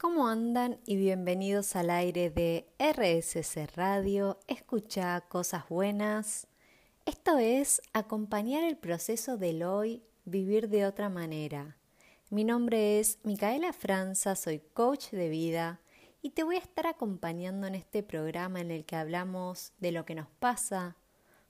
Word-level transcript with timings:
¿Cómo 0.00 0.28
andan? 0.28 0.80
Y 0.86 0.96
bienvenidos 0.96 1.76
al 1.76 1.90
aire 1.90 2.30
de 2.30 2.66
RSC 2.78 3.66
Radio, 3.76 4.38
escucha 4.46 5.20
cosas 5.28 5.68
buenas. 5.68 6.46
Esto 7.04 7.36
es 7.36 7.82
acompañar 7.92 8.64
el 8.64 8.78
proceso 8.78 9.36
del 9.36 9.62
hoy, 9.62 10.02
vivir 10.24 10.70
de 10.70 10.86
otra 10.86 11.10
manera. 11.10 11.76
Mi 12.30 12.44
nombre 12.44 12.98
es 12.98 13.18
Micaela 13.24 13.74
Franza, 13.74 14.36
soy 14.36 14.60
coach 14.72 15.10
de 15.10 15.28
vida 15.28 15.82
y 16.22 16.30
te 16.30 16.44
voy 16.44 16.56
a 16.56 16.60
estar 16.60 16.86
acompañando 16.86 17.66
en 17.66 17.74
este 17.74 18.02
programa 18.02 18.62
en 18.62 18.70
el 18.70 18.86
que 18.86 18.96
hablamos 18.96 19.74
de 19.80 19.92
lo 19.92 20.06
que 20.06 20.14
nos 20.14 20.30
pasa, 20.38 20.96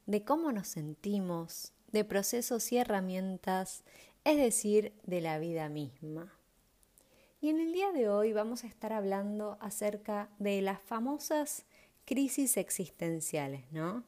de 0.07 0.25
cómo 0.25 0.51
nos 0.51 0.67
sentimos, 0.67 1.73
de 1.93 2.05
procesos 2.05 2.73
y 2.73 2.79
herramientas, 2.79 3.85
es 4.25 4.39
decir, 4.39 4.93
de 5.05 5.21
la 5.21 5.39
vida 5.39 5.69
misma. 5.69 6.39
Y 7.43 7.48
en 7.48 7.59
el 7.59 7.72
día 7.72 7.91
de 7.91 8.11
hoy 8.11 8.34
vamos 8.34 8.64
a 8.64 8.66
estar 8.66 8.93
hablando 8.93 9.57
acerca 9.62 10.29
de 10.39 10.61
las 10.61 10.79
famosas 10.82 11.64
crisis 12.04 12.58
existenciales, 12.58 13.64
¿no? 13.72 14.04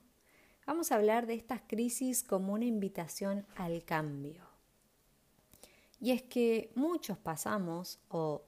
Vamos 0.66 0.92
a 0.92 0.96
hablar 0.96 1.26
de 1.26 1.32
estas 1.32 1.62
crisis 1.66 2.22
como 2.22 2.52
una 2.52 2.66
invitación 2.66 3.46
al 3.56 3.84
cambio. 3.84 4.46
Y 5.98 6.10
es 6.10 6.22
que 6.22 6.72
muchos 6.74 7.16
pasamos 7.16 8.00
o 8.10 8.44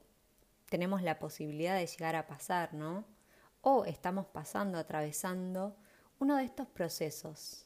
tenemos 0.69 1.01
la 1.01 1.17
posibilidad 1.17 1.75
de 1.75 1.87
llegar 1.87 2.15
a 2.15 2.27
pasar, 2.27 2.75
¿no? 2.75 3.05
O 3.61 3.85
estamos 3.85 4.27
pasando, 4.27 4.77
atravesando 4.77 5.75
uno 6.19 6.37
de 6.37 6.43
estos 6.43 6.67
procesos. 6.67 7.65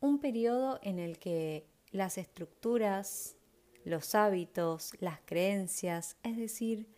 Un 0.00 0.18
periodo 0.18 0.80
en 0.82 0.98
el 0.98 1.20
que 1.20 1.68
las 1.92 2.18
estructuras, 2.18 3.36
los 3.84 4.14
hábitos, 4.14 4.92
las 5.00 5.20
creencias, 5.24 6.16
es 6.22 6.36
decir, 6.36 6.88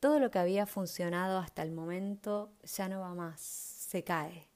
todo 0.00 0.20
lo 0.20 0.30
que 0.30 0.38
había 0.38 0.66
funcionado 0.66 1.38
hasta 1.38 1.62
el 1.62 1.72
momento 1.72 2.52
ya 2.62 2.88
no 2.88 3.00
va 3.00 3.14
más, 3.14 3.40
se 3.40 4.04
cae. 4.04 4.48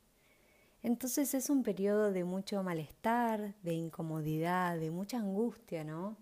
Entonces 0.82 1.34
es 1.34 1.48
un 1.48 1.62
periodo 1.62 2.12
de 2.12 2.24
mucho 2.24 2.62
malestar, 2.62 3.54
de 3.62 3.74
incomodidad, 3.74 4.78
de 4.78 4.90
mucha 4.90 5.18
angustia, 5.18 5.84
¿no? 5.84 6.16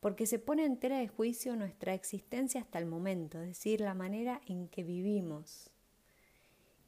Porque 0.00 0.26
se 0.26 0.38
pone 0.38 0.64
entera 0.64 0.98
de 0.98 1.08
juicio 1.08 1.54
nuestra 1.56 1.94
existencia 1.94 2.60
hasta 2.60 2.78
el 2.78 2.86
momento, 2.86 3.40
es 3.40 3.48
decir, 3.48 3.80
la 3.80 3.94
manera 3.94 4.40
en 4.46 4.68
que 4.68 4.82
vivimos. 4.82 5.70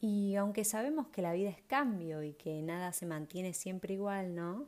Y 0.00 0.34
aunque 0.34 0.64
sabemos 0.64 1.08
que 1.08 1.22
la 1.22 1.32
vida 1.32 1.50
es 1.50 1.62
cambio 1.62 2.24
y 2.24 2.32
que 2.32 2.60
nada 2.62 2.92
se 2.92 3.06
mantiene 3.06 3.54
siempre 3.54 3.94
igual, 3.94 4.34
¿no? 4.34 4.66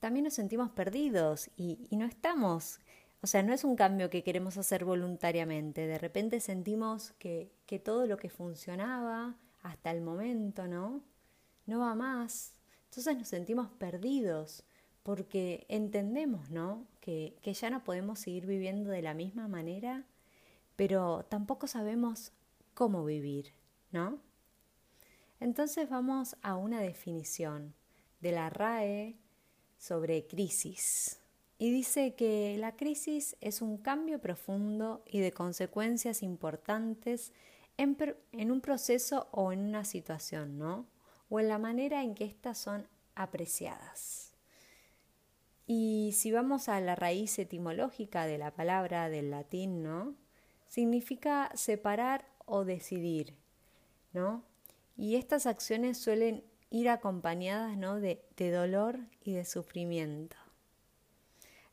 También 0.00 0.24
nos 0.24 0.34
sentimos 0.34 0.70
perdidos 0.70 1.50
y, 1.56 1.88
no 1.90 2.06
estamos, 2.06 2.80
o 3.20 3.26
sea, 3.26 3.42
no 3.42 3.52
es 3.52 3.64
un 3.64 3.74
cambio 3.74 4.10
que 4.10 4.22
queremos 4.22 4.56
hacer 4.56 4.84
voluntariamente. 4.84 5.86
De 5.86 5.98
repente 5.98 6.40
sentimos 6.40 7.12
que, 7.18 7.50
que 7.66 7.78
todo 7.78 8.06
lo 8.06 8.16
que 8.16 8.30
funcionaba 8.30 9.36
hasta 9.62 9.90
el 9.90 10.00
momento, 10.00 10.68
¿no? 10.68 11.02
No 11.66 11.80
va 11.80 11.94
más. 11.94 12.54
Entonces 12.84 13.18
nos 13.18 13.28
sentimos 13.28 13.70
perdidos 13.70 14.64
porque 15.02 15.66
entendemos, 15.68 16.50
¿no? 16.50 16.86
Que, 17.00 17.36
que 17.42 17.54
ya 17.54 17.70
no 17.70 17.82
podemos 17.82 18.20
seguir 18.20 18.46
viviendo 18.46 18.90
de 18.90 19.02
la 19.02 19.14
misma 19.14 19.48
manera, 19.48 20.04
pero 20.76 21.24
tampoco 21.28 21.66
sabemos 21.66 22.32
cómo 22.74 23.04
vivir, 23.04 23.52
¿no? 23.90 24.20
Entonces 25.40 25.88
vamos 25.88 26.36
a 26.42 26.56
una 26.56 26.80
definición 26.80 27.74
de 28.20 28.32
la 28.32 28.50
RAE 28.50 29.16
sobre 29.78 30.26
crisis. 30.26 31.20
Y 31.58 31.70
dice 31.70 32.14
que 32.14 32.56
la 32.58 32.76
crisis 32.76 33.36
es 33.40 33.62
un 33.62 33.78
cambio 33.78 34.20
profundo 34.20 35.02
y 35.06 35.20
de 35.20 35.32
consecuencias 35.32 36.22
importantes 36.22 37.32
en, 37.76 37.96
en, 38.32 38.50
un 38.52 38.60
proceso 38.60 39.28
o 39.32 39.52
en 39.52 39.60
una 39.60 39.84
situación, 39.84 40.58
¿no? 40.58 40.86
O 41.28 41.40
en 41.40 41.48
la 41.48 41.58
manera 41.58 42.02
en 42.02 42.14
que 42.14 42.24
éstas 42.24 42.58
son 42.58 42.86
apreciadas. 43.14 44.32
Y 45.66 46.12
si 46.14 46.32
vamos 46.32 46.68
a 46.68 46.80
la 46.80 46.94
raíz 46.94 47.38
etimológica 47.38 48.26
de 48.26 48.38
la 48.38 48.52
palabra 48.52 49.08
del 49.08 49.30
latín, 49.30 49.82
¿no? 49.82 50.14
Significa 50.68 51.50
separar 51.54 52.24
o 52.46 52.64
decidir, 52.64 53.36
¿no? 54.12 54.44
Y 54.96 55.16
estas 55.16 55.46
acciones 55.46 55.98
suelen 55.98 56.44
ir 56.70 56.88
acompañadas 56.88 57.76
¿no? 57.76 58.00
de, 58.00 58.20
dolor 58.36 58.98
y 59.24 59.32
de 59.32 59.44
sufrimiento. 59.44 60.36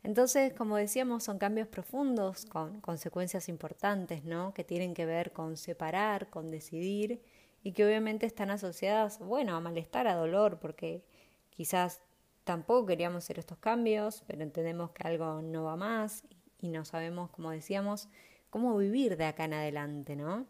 Entonces, 0.02 0.52
como 0.52 0.76
decíamos, 0.76 1.24
son 1.24 1.38
cambios 1.38 1.66
profundos 1.66 2.46
con 2.46 2.80
consecuencias 2.80 3.48
importantes, 3.48 4.24
¿no? 4.24 4.54
Que 4.54 4.62
tienen 4.62 4.94
que 4.94 5.04
ver 5.04 5.32
con 5.32 5.56
separar, 5.56 6.30
con 6.30 6.50
decidir 6.50 7.20
y 7.64 7.72
que 7.72 7.84
obviamente 7.84 8.24
están 8.24 8.50
asociadas, 8.50 9.18
bueno, 9.18 9.56
a 9.56 9.60
malestar, 9.60 10.06
a 10.06 10.14
dolor, 10.14 10.60
porque 10.60 11.02
quizás 11.50 12.00
tampoco 12.44 12.86
queríamos 12.86 13.24
hacer 13.24 13.40
estos 13.40 13.58
cambios, 13.58 14.22
pero 14.28 14.44
entendemos 14.44 14.92
que 14.92 15.08
algo 15.08 15.42
no 15.42 15.64
va 15.64 15.74
más 15.74 16.22
y 16.60 16.68
no 16.68 16.84
sabemos, 16.84 17.30
como 17.30 17.50
decíamos, 17.50 18.08
cómo 18.50 18.76
vivir 18.76 19.16
de 19.16 19.24
acá 19.24 19.46
en 19.46 19.54
adelante, 19.54 20.14
¿no? 20.14 20.46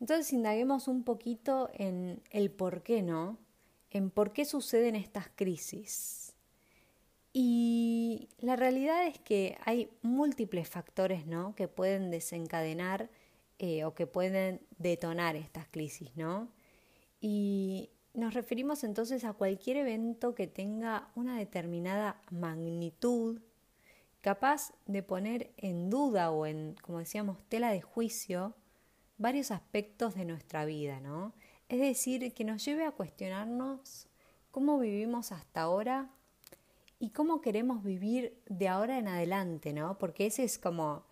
Entonces 0.00 0.32
indaguemos 0.32 0.88
un 0.88 1.04
poquito 1.04 1.70
en 1.74 2.22
el 2.30 2.50
por 2.50 2.82
qué, 2.82 3.02
¿no? 3.02 3.38
En 3.90 4.10
por 4.10 4.32
qué 4.32 4.44
suceden 4.44 4.96
estas 4.96 5.28
crisis. 5.28 6.34
Y 7.32 8.28
la 8.38 8.56
realidad 8.56 9.06
es 9.06 9.18
que 9.18 9.56
hay 9.64 9.90
múltiples 10.02 10.68
factores, 10.68 11.26
¿no? 11.26 11.54
Que 11.54 11.68
pueden 11.68 12.10
desencadenar 12.10 13.10
eh, 13.58 13.84
o 13.84 13.94
que 13.94 14.06
pueden 14.06 14.62
detonar 14.78 15.36
estas 15.36 15.68
crisis, 15.68 16.16
¿no? 16.16 16.48
Y 17.20 17.90
nos 18.14 18.32
referimos 18.32 18.82
entonces 18.84 19.24
a 19.24 19.34
cualquier 19.34 19.76
evento 19.76 20.34
que 20.34 20.46
tenga 20.46 21.10
una 21.14 21.38
determinada 21.38 22.20
magnitud, 22.30 23.40
capaz 24.22 24.72
de 24.86 25.02
poner 25.02 25.52
en 25.58 25.90
duda 25.90 26.30
o 26.30 26.46
en, 26.46 26.74
como 26.80 26.98
decíamos, 26.98 27.44
tela 27.48 27.70
de 27.70 27.82
juicio 27.82 28.54
varios 29.20 29.50
aspectos 29.50 30.14
de 30.14 30.24
nuestra 30.24 30.64
vida, 30.64 30.98
¿no? 30.98 31.34
Es 31.68 31.78
decir, 31.78 32.32
que 32.32 32.42
nos 32.42 32.64
lleve 32.64 32.86
a 32.86 32.90
cuestionarnos 32.90 34.08
cómo 34.50 34.78
vivimos 34.78 35.30
hasta 35.30 35.60
ahora 35.60 36.10
y 36.98 37.10
cómo 37.10 37.42
queremos 37.42 37.84
vivir 37.84 38.42
de 38.48 38.68
ahora 38.68 38.98
en 38.98 39.08
adelante, 39.08 39.74
¿no? 39.74 39.98
Porque 39.98 40.26
ese 40.26 40.42
es 40.42 40.58
como 40.58 41.04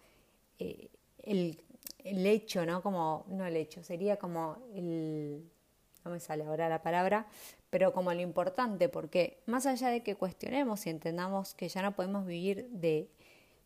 eh, 0.59 0.89
el, 1.23 1.63
el, 2.03 2.27
hecho, 2.27 2.65
¿no? 2.65 2.83
Como, 2.83 3.27
no 3.29 3.45
el 3.45 3.57
hecho, 3.57 3.85
sería 3.85 4.17
como 4.17 4.57
el, 4.75 5.45
no 6.03 6.11
me 6.11 6.19
sale 6.19 6.45
ahora 6.45 6.71
la 6.71 6.83
palabra, 6.83 7.27
pero 7.69 7.93
como 7.93 8.13
lo 8.15 8.23
importante, 8.23 8.89
porque 8.89 9.43
más 9.45 9.67
allá 9.67 9.91
de 9.91 10.03
que 10.03 10.17
cuestionemos 10.17 10.87
y 10.87 10.91
entendamos 10.91 11.55
que 11.55 11.69
ya 11.69 11.83
no 11.83 11.95
podemos 11.95 12.25
vivir 12.25 12.71
de, 12.71 13.11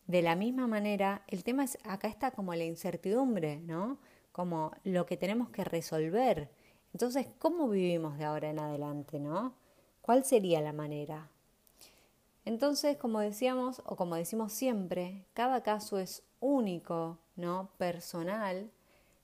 de 0.08 0.20
la 0.20 0.34
misma 0.34 0.66
manera, 0.66 1.22
el 1.28 1.44
tema 1.44 1.62
es, 1.62 1.78
acá 1.84 2.08
está 2.08 2.32
como 2.32 2.52
la 2.56 2.64
incertidumbre, 2.64 3.60
¿no? 3.60 3.98
Como 4.32 4.72
lo 4.84 5.06
que 5.06 5.16
tenemos 5.16 5.50
que 5.50 5.64
resolver. 5.64 6.50
Entonces, 6.92 7.26
¿cómo 7.38 7.68
vivimos 7.68 8.18
de 8.18 8.24
ahora 8.24 8.50
en 8.50 8.58
adelante, 8.58 9.20
no? 9.20 9.54
¿Cuál 10.00 10.24
sería 10.24 10.60
la 10.60 10.72
manera? 10.72 11.30
Entonces, 12.44 12.96
como 12.96 13.20
decíamos, 13.20 13.82
o 13.86 13.96
como 13.96 14.16
decimos 14.16 14.52
siempre, 14.52 15.24
cada 15.32 15.62
caso 15.62 15.98
es 15.98 16.24
único, 16.40 17.18
¿no? 17.36 17.70
Personal, 17.78 18.70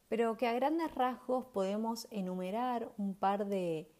pero 0.08 0.36
que 0.36 0.46
a 0.46 0.52
grandes 0.52 0.94
rasgos 0.94 1.46
podemos 1.46 2.06
enumerar 2.10 2.90
un 2.96 3.14
par 3.14 3.46
de, 3.46 3.90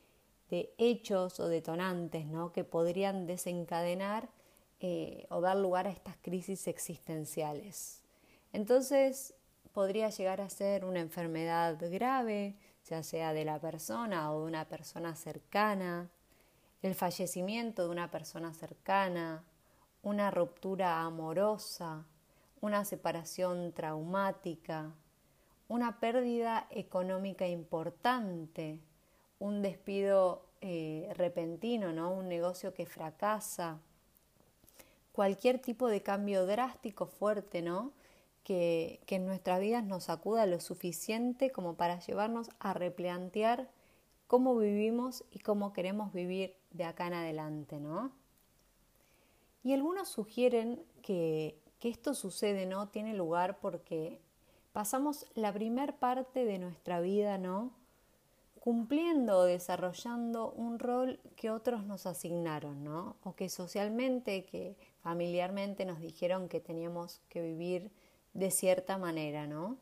de 0.50 0.72
hechos 0.78 1.40
o 1.40 1.48
detonantes, 1.48 2.26
¿no? 2.26 2.52
Que 2.52 2.64
podrían 2.64 3.26
desencadenar 3.26 4.28
eh, 4.80 5.26
o 5.30 5.40
dar 5.40 5.56
lugar 5.56 5.88
a 5.88 5.90
estas 5.90 6.16
crisis 6.18 6.68
existenciales. 6.68 8.04
Entonces, 8.52 9.34
podría 9.78 10.10
llegar 10.10 10.40
a 10.40 10.50
ser 10.50 10.84
una 10.84 10.98
enfermedad 10.98 11.78
grave, 11.78 12.56
ya 12.90 13.04
sea 13.04 13.32
de 13.32 13.44
la 13.44 13.60
persona 13.60 14.32
o 14.32 14.40
de 14.40 14.46
una 14.46 14.64
persona 14.64 15.14
cercana, 15.14 16.10
el 16.82 16.96
fallecimiento 16.96 17.84
de 17.84 17.90
una 17.90 18.10
persona 18.10 18.52
cercana, 18.52 19.44
una 20.02 20.32
ruptura 20.32 21.02
amorosa, 21.02 22.04
una 22.60 22.84
separación 22.84 23.72
traumática, 23.72 24.90
una 25.68 26.00
pérdida 26.00 26.66
económica 26.70 27.46
importante, 27.46 28.80
un 29.38 29.62
despido 29.62 30.42
eh, 30.60 31.08
repentino, 31.14 31.92
¿no? 31.92 32.10
un 32.10 32.26
negocio 32.26 32.74
que 32.74 32.84
fracasa, 32.84 33.78
cualquier 35.12 35.60
tipo 35.60 35.86
de 35.86 36.02
cambio 36.02 36.46
drástico 36.46 37.06
fuerte, 37.06 37.62
¿no? 37.62 37.92
Que, 38.48 39.00
en 39.08 39.26
nuestras 39.26 39.60
vidas 39.60 39.84
nos 39.84 40.04
sacuda 40.04 40.46
lo 40.46 40.58
suficiente 40.58 41.50
como 41.52 41.74
para 41.74 42.00
llevarnos 42.00 42.48
a 42.60 42.72
replantear 42.72 43.68
cómo 44.26 44.56
vivimos 44.56 45.22
y 45.30 45.40
cómo 45.40 45.74
queremos 45.74 46.14
vivir 46.14 46.56
de 46.70 46.84
acá 46.84 47.08
en 47.08 47.12
adelante, 47.12 47.78
¿no? 47.78 48.10
Y 49.62 49.74
algunos 49.74 50.08
sugieren 50.08 50.82
que, 51.02 51.58
que 51.78 51.90
esto 51.90 52.14
sucede, 52.14 52.64
¿no? 52.64 52.88
Tiene 52.88 53.12
lugar 53.12 53.58
porque 53.60 54.18
pasamos 54.72 55.26
la 55.34 55.52
primer 55.52 55.96
parte 55.96 56.46
de 56.46 56.58
nuestra 56.58 57.02
vida, 57.02 57.36
¿no? 57.36 57.72
Cumpliendo 58.60 59.40
o 59.40 59.44
desarrollando 59.44 60.52
un 60.52 60.78
rol 60.78 61.20
que 61.36 61.50
otros 61.50 61.84
nos 61.84 62.06
asignaron, 62.06 62.82
¿no? 62.82 63.16
O 63.24 63.34
que 63.34 63.50
socialmente, 63.50 64.46
que 64.46 64.74
familiarmente 65.02 65.84
nos 65.84 66.00
dijeron 66.00 66.48
que 66.48 66.60
teníamos 66.60 67.20
que 67.28 67.42
vivir 67.42 67.90
de 68.38 68.52
cierta 68.52 68.98
manera, 68.98 69.48
¿no? 69.48 69.78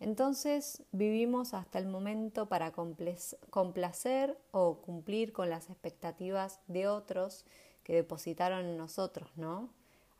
Entonces 0.00 0.82
vivimos 0.92 1.54
hasta 1.54 1.78
el 1.78 1.86
momento 1.86 2.46
para 2.46 2.70
complacer 2.70 4.38
o 4.50 4.82
cumplir 4.82 5.32
con 5.32 5.48
las 5.48 5.70
expectativas 5.70 6.60
de 6.66 6.88
otros 6.88 7.46
que 7.82 7.94
depositaron 7.94 8.66
en 8.66 8.76
nosotros, 8.76 9.30
¿no? 9.36 9.70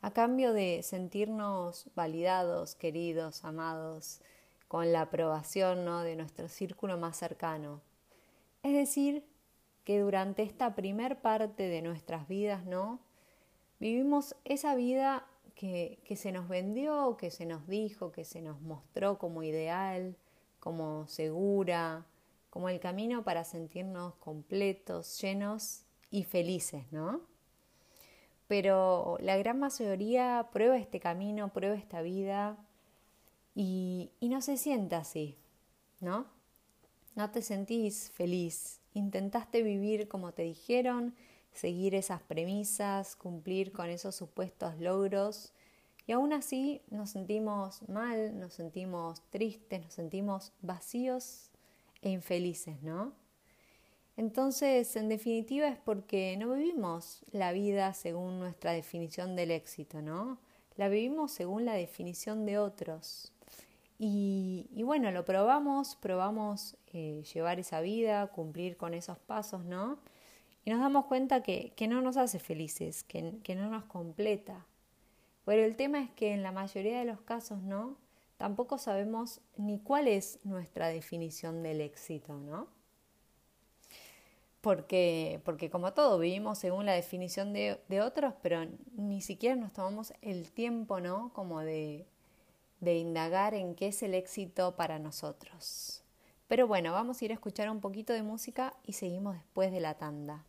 A 0.00 0.10
cambio 0.12 0.54
de 0.54 0.82
sentirnos 0.82 1.90
validados, 1.94 2.74
queridos, 2.74 3.44
amados, 3.44 4.22
con 4.68 4.92
la 4.92 5.02
aprobación 5.02 5.84
¿no? 5.84 6.00
de 6.00 6.16
nuestro 6.16 6.48
círculo 6.48 6.96
más 6.96 7.16
cercano. 7.16 7.82
Es 8.62 8.72
decir, 8.72 9.24
que 9.84 10.00
durante 10.00 10.42
esta 10.42 10.74
primer 10.74 11.20
parte 11.20 11.64
de 11.68 11.82
nuestras 11.82 12.26
vidas, 12.26 12.64
¿no? 12.64 13.00
Vivimos 13.78 14.34
esa 14.44 14.74
vida 14.74 15.26
que, 15.56 16.16
se 16.16 16.32
nos 16.32 16.48
vendió, 16.48 17.16
que 17.16 17.30
se 17.30 17.46
nos 17.46 17.66
dijo, 17.66 18.12
que 18.12 18.24
se 18.24 18.42
nos 18.42 18.60
mostró 18.60 19.18
como 19.18 19.42
ideal, 19.42 20.14
como 20.60 21.08
segura, 21.08 22.06
como 22.50 22.68
el 22.68 22.78
camino 22.78 23.24
para 23.24 23.42
sentirnos 23.42 24.14
completos, 24.16 25.18
llenos 25.20 25.82
y 26.10 26.24
felices, 26.24 26.84
¿no? 26.92 27.22
Pero 28.48 29.16
la 29.20 29.36
gran 29.38 29.58
mayoría 29.58 30.48
prueba 30.52 30.76
este 30.76 31.00
camino, 31.00 31.52
prueba 31.52 31.74
esta 31.74 32.02
vida 32.02 32.58
y, 33.54 34.10
y 34.20 34.28
no 34.28 34.42
se 34.42 34.58
siente 34.58 34.94
así, 34.94 35.36
¿no? 36.00 36.26
No 37.14 37.30
te 37.30 37.40
sentís 37.40 38.10
feliz. 38.10 38.80
Intentaste 38.92 39.62
vivir 39.62 40.06
como 40.06 40.32
te 40.32 40.42
dijeron, 40.42 41.14
seguir 41.56 41.94
esas 41.94 42.22
premisas, 42.22 43.16
cumplir 43.16 43.72
con 43.72 43.88
esos 43.88 44.14
supuestos 44.14 44.78
logros. 44.78 45.52
Y 46.06 46.12
aún 46.12 46.32
así 46.32 46.82
nos 46.90 47.10
sentimos 47.10 47.86
mal, 47.88 48.38
nos 48.38 48.54
sentimos 48.54 49.22
tristes, 49.30 49.82
nos 49.82 49.94
sentimos 49.94 50.52
vacíos 50.62 51.50
e 52.02 52.10
infelices, 52.10 52.82
¿no? 52.82 53.12
Entonces, 54.16 54.96
en 54.96 55.08
definitiva 55.08 55.68
es 55.68 55.78
porque 55.78 56.36
no 56.38 56.54
vivimos 56.54 57.22
la 57.32 57.52
vida 57.52 57.92
según 57.92 58.38
nuestra 58.38 58.72
definición 58.72 59.36
del 59.36 59.50
éxito, 59.50 60.00
¿no? 60.00 60.38
La 60.76 60.88
vivimos 60.88 61.32
según 61.32 61.64
la 61.64 61.74
definición 61.74 62.46
de 62.46 62.58
otros. 62.58 63.32
Y, 63.98 64.68
bueno, 64.84 65.10
lo 65.10 65.24
probamos, 65.24 65.96
probamos 65.96 66.76
eh, 66.92 67.24
llevar 67.32 67.58
esa 67.58 67.80
vida, 67.80 68.26
cumplir 68.26 68.76
con 68.76 68.92
esos 68.92 69.18
pasos, 69.18 69.64
¿no? 69.64 69.98
Y 70.66 70.70
nos 70.70 70.80
damos 70.80 71.04
cuenta 71.04 71.44
que, 71.44 71.72
no 71.88 72.02
nos 72.02 72.16
hace 72.16 72.40
felices, 72.40 73.04
que, 73.04 73.38
que, 73.44 73.54
no 73.54 73.70
nos 73.70 73.84
completa. 73.84 74.66
Pero 75.44 75.62
el 75.62 75.76
tema 75.76 76.00
es 76.00 76.10
que 76.10 76.32
en 76.32 76.42
la 76.42 76.50
mayoría 76.50 76.98
de 76.98 77.04
los 77.04 77.20
casos 77.20 77.62
no, 77.62 77.96
tampoco 78.36 78.76
sabemos 78.76 79.40
ni 79.56 79.78
cuál 79.78 80.08
es 80.08 80.40
nuestra 80.42 80.88
definición 80.88 81.62
del 81.62 81.80
éxito, 81.80 82.34
¿no? 82.40 82.66
Porque, 84.60 85.40
porque 85.44 85.70
como 85.70 85.92
todo, 85.92 86.18
vivimos 86.18 86.58
según 86.58 86.84
la 86.84 86.94
definición 86.94 87.52
de, 87.52 87.80
de 87.86 88.00
otros, 88.00 88.34
pero 88.42 88.66
ni 88.96 89.20
siquiera 89.20 89.54
nos 89.54 89.72
tomamos 89.72 90.14
el 90.20 90.50
tiempo, 90.50 90.98
¿no? 90.98 91.32
Como 91.32 91.60
de, 91.60 92.08
de 92.80 92.98
indagar 92.98 93.54
en 93.54 93.76
qué 93.76 93.86
es 93.86 94.02
el 94.02 94.14
éxito 94.14 94.74
para 94.74 94.98
nosotros. 94.98 96.02
Pero 96.48 96.66
bueno, 96.66 96.92
vamos 96.92 97.22
a 97.22 97.24
ir 97.24 97.30
a 97.30 97.34
escuchar 97.34 97.70
un 97.70 97.80
poquito 97.80 98.12
de 98.12 98.24
música 98.24 98.74
y 98.84 98.94
seguimos 98.94 99.34
después 99.34 99.70
de 99.70 99.78
la 99.78 99.94
tanda. 99.94 100.44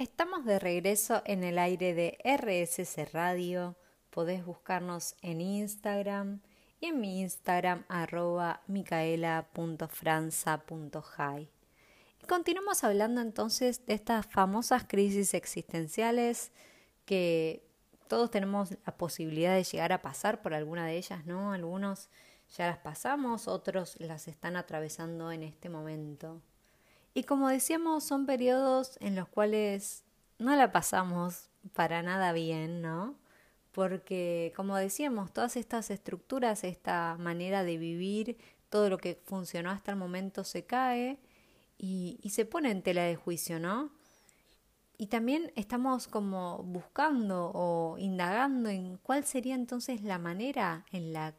Estamos 0.00 0.44
de 0.46 0.58
regreso 0.58 1.22
en 1.26 1.44
el 1.44 1.58
aire 1.58 1.92
de 1.92 2.16
RSC 2.24 3.12
Radio. 3.12 3.76
Podés 4.08 4.46
buscarnos 4.46 5.14
en 5.20 5.42
Instagram 5.42 6.40
y 6.80 6.86
en 6.86 7.02
mi 7.02 7.20
Instagram 7.20 7.84
arroba 7.86 8.62
micaela.franza.high. 8.66 11.50
Y 12.18 12.26
continuamos 12.26 12.82
hablando 12.82 13.20
entonces 13.20 13.84
de 13.84 13.92
estas 13.92 14.24
famosas 14.24 14.86
crisis 14.88 15.34
existenciales 15.34 16.50
que 17.04 17.68
todos 18.08 18.30
tenemos 18.30 18.70
la 18.70 18.96
posibilidad 18.96 19.54
de 19.54 19.64
llegar 19.64 19.92
a 19.92 20.00
pasar 20.00 20.40
por 20.40 20.54
alguna 20.54 20.86
de 20.86 20.96
ellas, 20.96 21.26
¿no? 21.26 21.52
Algunos 21.52 22.08
ya 22.56 22.68
las 22.68 22.78
pasamos, 22.78 23.48
otros 23.48 24.00
las 24.00 24.28
están 24.28 24.56
atravesando 24.56 25.30
en 25.30 25.42
este 25.42 25.68
momento. 25.68 26.40
Y 27.14 27.24
como 27.24 27.48
decíamos, 27.48 28.04
son 28.04 28.26
periodos 28.26 28.96
en 29.00 29.16
los 29.16 29.28
cuales 29.28 30.04
no 30.38 30.54
la 30.54 30.72
pasamos 30.72 31.50
para 31.74 32.02
nada 32.02 32.32
bien, 32.32 32.82
¿no? 32.82 33.16
Porque, 33.72 34.52
como 34.56 34.76
decíamos, 34.76 35.32
todas 35.32 35.56
estas 35.56 35.90
estructuras, 35.90 36.64
esta 36.64 37.16
manera 37.18 37.64
de 37.64 37.78
vivir, 37.78 38.36
todo 38.68 38.88
lo 38.88 38.98
que 38.98 39.20
funcionó 39.24 39.70
hasta 39.70 39.92
el 39.92 39.96
momento 39.96 40.44
se 40.44 40.64
cae 40.64 41.18
y, 41.78 42.18
y 42.22 42.30
se 42.30 42.44
pone 42.44 42.70
en 42.70 42.82
tela 42.82 43.02
de 43.02 43.16
juicio, 43.16 43.58
¿no? 43.58 43.90
Y 44.96 45.06
también 45.06 45.52
estamos 45.56 46.08
como 46.08 46.62
buscando 46.62 47.50
o 47.54 47.96
indagando 47.98 48.68
en 48.68 48.98
cuál 48.98 49.24
sería 49.24 49.54
entonces 49.54 50.02
la 50.02 50.18
manera 50.18 50.84
en 50.92 51.12
la 51.12 51.34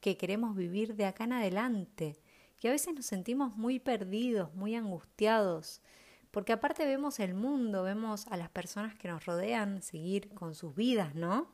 que 0.00 0.16
queremos 0.16 0.56
vivir 0.56 0.96
de 0.96 1.06
acá 1.06 1.24
en 1.24 1.34
adelante 1.34 2.16
que 2.64 2.68
a 2.68 2.72
veces 2.72 2.94
nos 2.94 3.04
sentimos 3.04 3.58
muy 3.58 3.78
perdidos, 3.78 4.54
muy 4.54 4.74
angustiados, 4.74 5.82
porque 6.30 6.54
aparte 6.54 6.86
vemos 6.86 7.20
el 7.20 7.34
mundo, 7.34 7.82
vemos 7.82 8.26
a 8.28 8.38
las 8.38 8.48
personas 8.48 8.94
que 8.94 9.06
nos 9.06 9.26
rodean 9.26 9.82
seguir 9.82 10.30
con 10.30 10.54
sus 10.54 10.74
vidas, 10.74 11.14
¿no? 11.14 11.46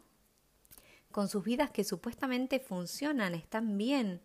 Con 1.11 1.29
sus 1.29 1.43
vidas 1.43 1.73
que 1.73 1.83
supuestamente 1.83 2.61
funcionan, 2.61 3.35
están 3.35 3.77
bien, 3.77 4.23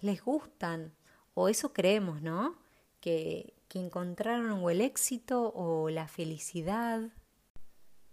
les 0.00 0.24
gustan, 0.24 0.94
o 1.34 1.50
eso 1.50 1.74
creemos, 1.74 2.22
¿no? 2.22 2.56
Que, 3.02 3.52
que 3.68 3.78
encontraron 3.78 4.52
o 4.52 4.70
el 4.70 4.80
éxito 4.80 5.52
o 5.54 5.90
la 5.90 6.08
felicidad, 6.08 7.10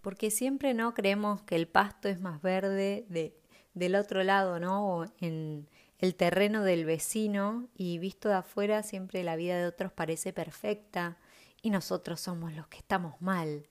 porque 0.01 0.29
siempre 0.29 0.73
no 0.73 0.93
creemos 0.93 1.43
que 1.43 1.55
el 1.55 1.69
pasto 1.69 2.09
es 2.09 2.19
más 2.19 2.41
verde 2.41 3.05
de, 3.07 3.39
del 3.75 3.95
otro 3.95 4.23
lado, 4.23 4.59
¿no? 4.59 5.05
En, 5.21 5.69
el 5.99 6.15
terreno 6.15 6.63
del 6.63 6.85
vecino 6.85 7.67
y 7.75 7.99
visto 7.99 8.29
de 8.29 8.35
afuera 8.35 8.83
siempre 8.83 9.23
la 9.23 9.35
vida 9.35 9.57
de 9.57 9.67
otros 9.67 9.91
parece 9.91 10.33
perfecta 10.33 11.17
y 11.61 11.69
nosotros 11.69 12.21
somos 12.21 12.53
los 12.53 12.67
que 12.67 12.77
estamos 12.77 13.21
mal. 13.21 13.67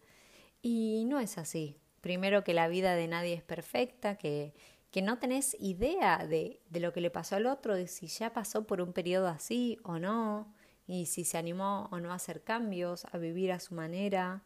Y 0.61 1.05
no 1.07 1.21
es 1.21 1.38
así. 1.38 1.81
Primero 2.02 2.45
que 2.45 2.55
la 2.55 2.69
vida 2.69 2.95
de 2.95 3.09
nadie 3.09 3.35
es 3.35 3.43
perfecta, 3.43 4.17
que, 4.17 4.55
que 4.91 5.02
no 5.02 5.19
tenés 5.19 5.57
idea 5.59 6.19
de, 6.19 6.61
de 6.69 6.81
lo 6.81 6.93
que 6.93 7.00
le 7.00 7.11
pasó 7.11 7.37
al 7.37 7.47
otro, 7.47 7.75
de 7.75 7.88
si 7.88 8.07
ya 8.07 8.33
pasó 8.33 8.67
por 8.67 8.81
un 8.81 8.93
periodo 8.93 9.29
así 9.29 9.79
o 9.83 9.99
no, 9.99 10.55
y 10.87 11.07
si 11.07 11.25
se 11.25 11.38
animó 11.38 11.88
o 11.91 11.99
no 12.00 12.12
a 12.12 12.17
hacer 12.17 12.43
cambios, 12.45 13.07
a 13.11 13.19
vivir 13.19 13.52
a 13.52 13.61
su 13.61 13.75
manera, 13.75 14.45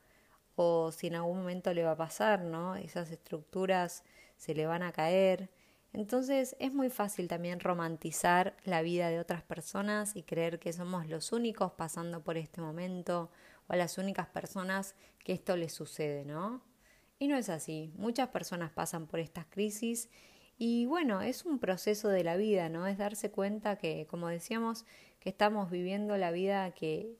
o 0.55 0.93
si 0.93 1.09
en 1.09 1.17
algún 1.17 1.39
momento 1.39 1.73
le 1.75 1.85
va 1.85 1.93
a 1.93 1.97
pasar, 1.97 2.43
¿no? 2.43 2.77
Esas 2.77 3.11
estructuras 3.11 4.05
se 4.37 4.55
le 4.55 4.67
van 4.67 4.83
a 4.83 4.93
caer. 4.93 5.51
Entonces 5.93 6.57
es 6.59 6.73
muy 6.73 6.89
fácil 6.89 7.29
también 7.29 7.61
romantizar 7.61 8.57
la 8.65 8.81
vida 8.81 9.11
de 9.11 9.21
otras 9.21 9.43
personas 9.43 10.17
y 10.17 10.23
creer 10.23 10.59
que 10.59 10.73
somos 10.73 11.07
los 11.07 11.33
únicos 11.33 11.73
pasando 11.73 12.23
por 12.23 12.39
este 12.39 12.63
momento 12.63 13.31
o 13.69 13.75
las 13.75 13.99
únicas 13.99 14.27
personas 14.29 14.95
que 15.23 15.35
esto 15.35 15.57
les 15.57 15.73
sucede, 15.73 16.25
¿no? 16.25 16.63
Y 17.19 17.29
no 17.29 17.37
es 17.37 17.51
así. 17.51 17.93
Muchas 17.97 18.29
personas 18.29 18.71
pasan 18.73 19.07
por 19.07 19.21
estas 19.21 19.45
crisis 19.47 20.09
y 20.59 20.87
bueno, 20.87 21.21
es 21.21 21.45
un 21.45 21.59
proceso 21.59 22.09
de 22.09 22.25
la 22.25 22.37
vida, 22.37 22.71
¿no? 22.71 22.87
Es 22.87 22.97
darse 22.97 23.31
cuenta 23.31 23.77
que, 23.77 24.07
como 24.07 24.29
decíamos, 24.29 24.87
que 25.21 25.29
estamos 25.29 25.71
viviendo 25.71 26.17
la 26.17 26.31
vida 26.31 26.71
que, 26.73 27.17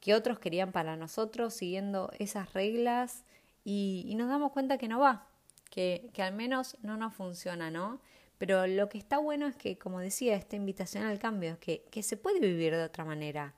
que 0.00 0.14
otros 0.14 0.38
querían 0.38 0.70
para 0.72 0.96
nosotros, 0.96 1.54
siguiendo 1.54 2.10
esas 2.18 2.52
reglas 2.52 3.24
y 3.64 4.14
nos 4.16 4.28
damos 4.28 4.52
cuenta 4.52 4.78
que 4.78 4.86
no 4.86 5.00
va, 5.00 5.26
que, 5.70 6.10
al 6.18 6.34
menos 6.34 6.76
no 6.82 6.96
nos 6.96 7.14
funciona, 7.14 7.70
¿no? 7.70 8.00
Pero 8.38 8.66
lo 8.66 8.88
que 8.88 8.98
está 8.98 9.18
bueno 9.18 9.46
es 9.46 9.56
que, 9.56 9.78
como 9.78 10.00
decía, 10.00 10.36
esta 10.36 10.56
invitación 10.56 11.04
al 11.04 11.18
cambio, 11.18 11.58
que, 11.60 11.84
que 11.90 12.02
se 12.02 12.16
puede 12.16 12.40
vivir 12.40 12.74
de 12.74 12.84
otra 12.84 13.04
manera. 13.04 13.54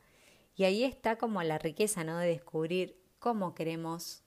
Y 0.56 0.64
ahí 0.64 0.84
está 0.84 1.16
como 1.16 1.42
la 1.42 1.58
riqueza, 1.58 2.04
¿no? 2.04 2.18
De 2.18 2.28
descubrir 2.28 2.96
cómo 3.18 3.54
queremos 3.54 4.22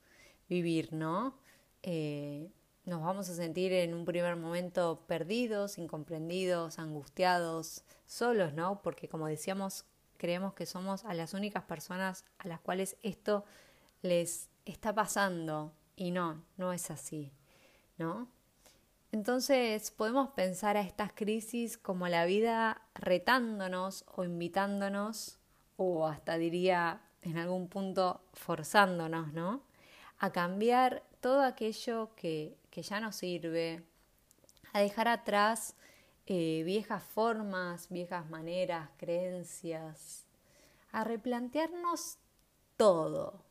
vivir, 0.50 0.94
¿no? 0.94 1.38
Eh, 1.84 2.50
nos 2.86 3.02
vamos 3.02 3.30
a 3.30 3.36
sentir 3.36 3.74
en 3.74 3.94
un 3.94 4.06
primer 4.06 4.36
momento 4.36 5.04
perdidos, 5.08 5.78
incomprendidos, 5.78 6.80
angustiados, 6.80 7.84
solos, 8.06 8.54
¿no? 8.54 8.82
Porque 8.82 9.08
como 9.08 9.28
decíamos, 9.28 9.86
creemos 10.18 10.54
que 10.54 10.66
somos 10.66 11.06
a 11.06 11.14
las 11.14 11.34
únicas 11.34 11.64
personas 11.64 12.26
a 12.38 12.48
las 12.48 12.60
cuales 12.60 12.98
esto 13.02 13.46
les 14.02 14.50
está 14.66 14.94
pasando. 14.94 15.74
Y 15.96 16.12
no, 16.12 16.44
no 16.58 16.74
es 16.74 16.90
así. 16.92 17.32
Entonces 19.12 19.92
podemos 19.92 20.30
pensar 20.30 20.78
a 20.78 20.82
estas 20.82 21.12
crisis 21.14 21.78
como 21.78 22.08
la 22.08 22.26
vida 22.26 22.82
retándonos 22.96 24.06
o 24.16 24.24
invitándonos 24.24 25.38
o 25.78 26.08
hasta 26.08 26.38
diría 26.38 27.02
en 27.22 27.38
algún 27.38 27.68
punto 27.68 28.22
forzándonos, 28.34 29.34
¿no? 29.34 29.64
A 30.18 30.32
cambiar 30.32 31.04
todo 31.20 31.44
aquello 31.44 32.16
que, 32.16 32.58
que 32.70 32.84
ya 32.84 33.00
no 33.00 33.12
sirve, 33.12 33.84
a 34.74 34.80
dejar 34.80 35.08
atrás 35.08 35.76
eh, 36.26 36.64
viejas 36.66 37.04
formas, 37.04 37.90
viejas 37.90 38.30
maneras, 38.30 38.90
creencias, 38.98 40.26
a 40.92 41.04
replantearnos 41.04 42.18
todo. 42.78 43.44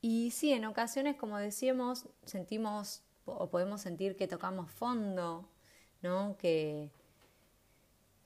Y 0.00 0.32
sí, 0.32 0.52
en 0.52 0.64
ocasiones, 0.64 1.16
como 1.16 1.38
decíamos, 1.38 2.08
sentimos 2.24 3.02
o 3.24 3.48
podemos 3.50 3.80
sentir 3.80 4.16
que 4.16 4.28
tocamos 4.28 4.70
fondo, 4.70 5.48
¿no? 6.02 6.36
Que 6.38 6.90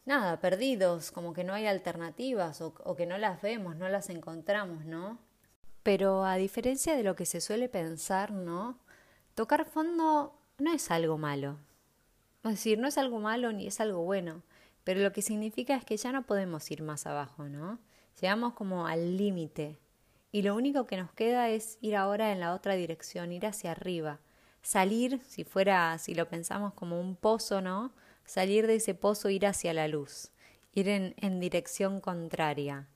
nada, 0.04 0.40
perdidos, 0.40 1.10
como 1.10 1.32
que 1.32 1.44
no 1.44 1.54
hay 1.54 1.66
alternativas 1.66 2.60
o, 2.60 2.74
o 2.84 2.96
que 2.96 3.06
no 3.06 3.18
las 3.18 3.42
vemos, 3.42 3.76
no 3.76 3.88
las 3.88 4.08
encontramos, 4.10 4.84
¿no? 4.84 5.18
Pero 5.82 6.24
a 6.24 6.36
diferencia 6.36 6.96
de 6.96 7.02
lo 7.02 7.14
que 7.14 7.26
se 7.26 7.40
suele 7.40 7.68
pensar, 7.68 8.32
¿no? 8.32 8.78
Tocar 9.34 9.66
fondo 9.66 10.34
no 10.58 10.72
es 10.72 10.90
algo 10.90 11.18
malo. 11.18 11.58
Es 12.44 12.52
decir, 12.52 12.78
no 12.78 12.88
es 12.88 12.96
algo 12.96 13.18
malo 13.20 13.52
ni 13.52 13.66
es 13.66 13.80
algo 13.80 14.02
bueno, 14.04 14.42
pero 14.84 15.00
lo 15.00 15.12
que 15.12 15.22
significa 15.22 15.74
es 15.74 15.84
que 15.84 15.96
ya 15.96 16.12
no 16.12 16.26
podemos 16.26 16.70
ir 16.70 16.82
más 16.82 17.06
abajo, 17.06 17.48
¿no? 17.48 17.80
Llegamos 18.20 18.54
como 18.54 18.86
al 18.86 19.16
límite 19.16 19.78
y 20.32 20.42
lo 20.42 20.54
único 20.54 20.86
que 20.86 20.96
nos 20.96 21.12
queda 21.12 21.50
es 21.50 21.76
ir 21.80 21.96
ahora 21.96 22.32
en 22.32 22.40
la 22.40 22.54
otra 22.54 22.74
dirección, 22.74 23.32
ir 23.32 23.46
hacia 23.46 23.72
arriba, 23.72 24.20
salir, 24.66 25.20
si 25.28 25.44
fuera, 25.44 25.96
si 25.98 26.12
lo 26.12 26.28
pensamos 26.28 26.74
como 26.74 27.00
un 27.00 27.14
pozo, 27.14 27.60
¿no? 27.60 27.92
Salir 28.24 28.66
de 28.66 28.74
ese 28.74 28.94
pozo, 28.94 29.30
ir 29.30 29.46
hacia 29.46 29.72
la 29.72 29.86
luz, 29.86 30.32
ir 30.72 30.88
en, 30.88 31.14
en 31.18 31.38
dirección 31.38 32.00
contraria. 32.00 32.88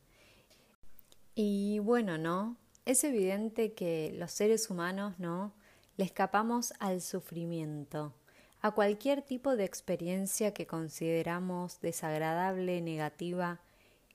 Y 1.36 1.78
bueno, 1.78 2.18
¿no? 2.18 2.56
Es 2.86 3.04
evidente 3.04 3.72
que 3.74 4.12
los 4.18 4.32
seres 4.32 4.68
humanos, 4.68 5.20
¿no? 5.20 5.54
Le 5.96 6.04
escapamos 6.04 6.74
al 6.80 7.00
sufrimiento, 7.00 8.14
a 8.62 8.72
cualquier 8.72 9.22
tipo 9.22 9.54
de 9.54 9.64
experiencia 9.64 10.52
que 10.52 10.66
consideramos 10.66 11.80
desagradable, 11.80 12.80
negativa, 12.80 13.60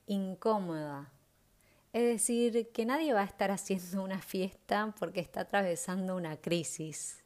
incómoda. 0.07 1.13
Es 1.93 2.03
decir, 2.03 2.69
que 2.73 2.85
nadie 2.85 3.13
va 3.13 3.21
a 3.21 3.25
estar 3.25 3.49
haciendo 3.51 4.03
una 4.03 4.21
fiesta 4.21 4.93
porque 4.99 5.21
está 5.21 5.41
atravesando 5.41 6.17
una 6.17 6.35
crisis. 6.35 7.21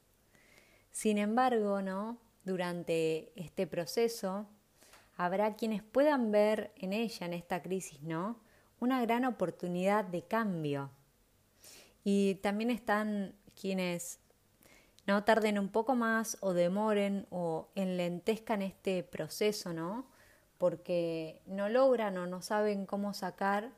Sin 0.92 1.18
embargo, 1.18 1.82
¿no? 1.82 2.18
Durante 2.44 3.32
este 3.36 3.68
proceso 3.68 4.48
habrá 5.18 5.56
quienes 5.56 5.84
puedan 5.84 6.32
ver 6.32 6.72
en 6.78 6.94
ella, 6.94 7.26
en 7.26 7.34
esta 7.34 7.62
crisis, 7.62 8.02
¿no? 8.02 8.40
Una 8.80 9.02
gran 9.02 9.26
oportunidad 9.26 10.06
de 10.06 10.24
cambio. 10.24 10.92
Y 12.04 12.36
también 12.36 12.72
están 12.72 13.36
quienes 13.60 14.20
no 15.06 15.24
tarden 15.24 15.60
un 15.60 15.70
poco 15.70 15.96
más 15.96 16.38
o 16.40 16.54
demoren 16.54 17.28
o 17.32 17.70
enlentezcan 17.76 18.62
este 18.62 19.04
proceso, 19.04 19.74
¿no? 19.74 20.08
Porque 20.58 21.42
no 21.46 21.68
logran 21.68 22.18
o 22.18 22.28
no 22.28 22.42
saben 22.42 22.86
cómo 22.86 23.14
sacar 23.14 23.72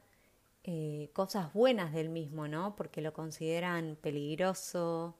eh, 0.64 1.10
cosas 1.14 1.54
buenas 1.54 1.94
del 1.94 2.10
mismo, 2.10 2.48
¿no? 2.48 2.76
Porque 2.76 3.02
lo 3.02 3.14
consideran 3.14 3.98
peligroso, 4.00 5.18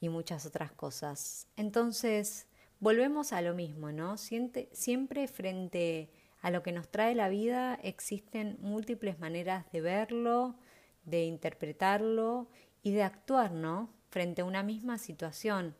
y 0.00 0.08
muchas 0.08 0.46
otras 0.46 0.72
cosas. 0.72 1.48
Entonces, 1.56 2.46
volvemos 2.80 3.32
a 3.32 3.40
lo 3.42 3.54
mismo, 3.54 3.92
¿no? 3.92 4.16
siempre 4.18 5.28
frente 5.28 6.10
a 6.42 6.50
lo 6.50 6.62
que 6.62 6.72
nos 6.72 6.88
trae 6.88 7.14
la 7.14 7.28
vida 7.28 7.78
existen 7.82 8.58
múltiples 8.60 9.18
maneras 9.18 9.64
de 9.72 9.80
verlo, 9.80 10.54
de 11.04 11.24
interpretarlo 11.24 12.48
y 12.82 12.92
de 12.92 13.02
actuar, 13.02 13.52
¿no? 13.52 13.90
Frente 14.10 14.42
a 14.42 14.44
una 14.44 14.62
misma 14.62 14.98
situación. 14.98 15.74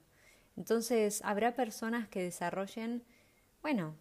Entonces, 0.57 1.21
habrá 1.25 1.55
personas 1.55 2.09
que 2.09 2.23
desarrollen, 2.23 3.05
bueno, 3.63 3.95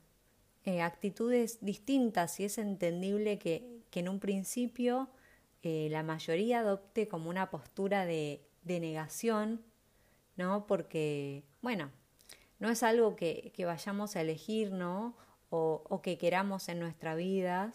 eh, 0.64 0.82
actitudes 0.82 1.60
distintas 1.62 2.40
y 2.40 2.46
es 2.46 2.58
entendible 2.58 3.38
que, 3.38 3.84
en 3.92 4.10
un 4.10 4.20
principio 4.20 5.08
eh, 5.64 5.88
la 5.90 6.04
mayoría 6.04 6.60
adopte 6.60 7.08
como 7.08 7.30
una 7.30 7.50
postura 7.50 8.06
de, 8.06 8.42
de 8.64 8.82
negación 8.82 9.64
¿no? 10.36 10.66
Porque, 10.68 11.44
bueno, 11.62 11.92
no 12.60 12.70
es 12.70 12.84
algo 12.84 13.16
que, 13.16 13.52
que 13.56 13.66
vayamos 13.66 14.16
a 14.16 14.22
elegir, 14.22 14.72
¿no? 14.72 15.16
O, 15.50 16.02
que 16.02 16.18
queramos 16.18 16.68
en 16.68 16.80
nuestra 16.80 17.16
vida, 17.16 17.72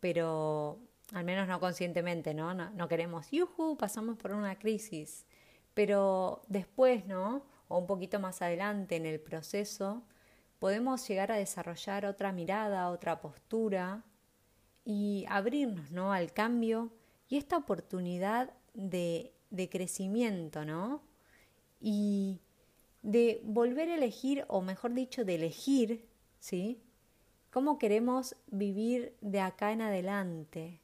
pero 0.00 0.80
al 1.12 1.24
menos 1.24 1.46
no 1.46 1.60
conscientemente, 1.60 2.34
¿no? 2.34 2.52
No, 2.54 2.70
no 2.70 2.88
queremos, 2.88 3.30
yuhu, 3.30 3.76
pasamos 3.76 4.16
por 4.16 4.32
una 4.32 4.58
crisis. 4.58 5.24
Pero 5.74 6.42
después, 6.48 7.06
¿no? 7.06 7.44
O 7.68 7.78
un 7.78 7.86
poquito 7.86 8.18
más 8.18 8.42
adelante 8.42 8.96
en 8.96 9.06
el 9.06 9.20
proceso, 9.20 10.02
podemos 10.58 11.06
llegar 11.06 11.30
a 11.30 11.36
desarrollar 11.36 12.06
otra 12.06 12.32
mirada, 12.32 12.88
otra 12.90 13.20
postura 13.20 14.02
y 14.84 15.24
abrirnos, 15.28 15.90
¿no? 15.90 16.12
Al 16.12 16.32
cambio 16.32 16.90
y 17.28 17.36
esta 17.36 17.56
oportunidad 17.56 18.52
de, 18.74 19.32
de 19.50 19.68
crecimiento, 19.68 20.64
¿no? 20.64 21.02
Y 21.82 22.40
de 23.02 23.40
volver 23.44 23.88
a 23.90 23.96
elegir, 23.96 24.44
o 24.48 24.62
mejor 24.62 24.94
dicho, 24.94 25.24
de 25.24 25.34
elegir, 25.34 26.06
¿sí? 26.38 26.80
¿Cómo 27.50 27.78
queremos 27.78 28.36
vivir 28.46 29.16
de 29.20 29.40
acá 29.40 29.72
en 29.72 29.82
adelante? 29.82 30.80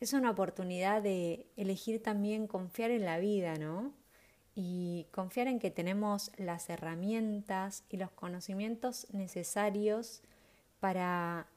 Es 0.00 0.12
una 0.12 0.30
oportunidad 0.30 1.02
de 1.02 1.46
elegir 1.56 2.00
también 2.00 2.46
confiar 2.46 2.92
en 2.92 3.04
la 3.04 3.18
vida, 3.18 3.56
¿no? 3.56 3.92
Y 4.54 5.06
confiar 5.10 5.48
en 5.48 5.58
que 5.58 5.70
tenemos 5.70 6.30
las 6.36 6.70
herramientas 6.70 7.84
y 7.90 7.96
los 7.96 8.10
conocimientos 8.12 9.08
necesarios 9.12 10.22
para 10.78 11.48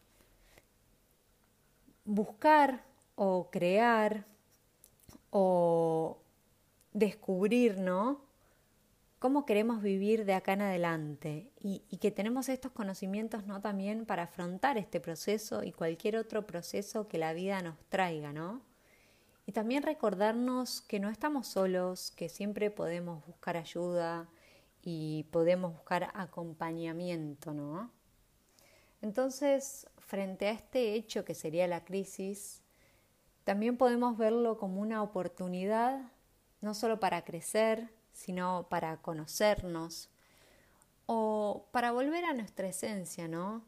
buscar 2.04 2.84
o 3.16 3.50
crear 3.52 4.26
o 5.30 6.18
descubrir, 6.94 7.80
¿no? 7.80 8.31
Cómo 9.22 9.46
queremos 9.46 9.84
vivir 9.84 10.26
de 10.26 10.34
acá 10.34 10.54
en 10.54 10.64
adelante 10.64 11.52
y, 11.62 11.82
que 11.98 12.10
tenemos 12.10 12.50
estos 12.50 12.72
conocimientos 12.72 13.46
no 13.46 13.62
también 13.62 14.08
para 14.08 14.24
afrontar 14.24 14.80
este 14.80 15.00
proceso 15.00 15.64
y 15.64 15.72
cualquier 15.72 16.16
otro 16.16 16.48
proceso 16.48 17.08
que 17.08 17.20
la 17.20 17.32
vida 17.32 17.62
nos 17.62 17.78
traiga, 17.90 18.34
¿no? 18.34 18.64
Y 19.46 19.52
también 19.52 19.84
recordarnos 19.84 20.82
que 20.82 21.00
no 21.00 21.08
estamos 21.08 21.46
solos, 21.46 22.10
que 22.10 22.30
siempre 22.30 22.72
podemos 22.72 23.24
buscar 23.28 23.58
ayuda 23.58 24.28
y 24.82 25.28
podemos 25.30 25.72
buscar 25.72 26.10
acompañamiento, 26.16 27.54
¿no? 27.54 27.92
Entonces, 29.04 29.86
frente 30.00 30.48
a 30.48 30.52
este 30.52 30.96
hecho 30.96 31.26
que 31.26 31.36
sería 31.36 31.68
la 31.68 31.86
crisis, 31.86 32.64
también 33.44 33.78
podemos 33.78 34.18
verlo 34.18 34.58
como 34.58 34.82
una 34.82 35.04
oportunidad 35.04 36.12
no 36.60 36.74
solo 36.74 37.00
para 37.00 37.24
crecer, 37.24 38.01
sino 38.14 38.68
para 38.70 38.98
conocernos 38.98 40.10
o 41.06 41.66
para 41.72 41.92
volver 41.92 42.26
a 42.26 42.34
nuestra 42.34 42.68
esencia, 42.68 43.28
¿no? 43.28 43.64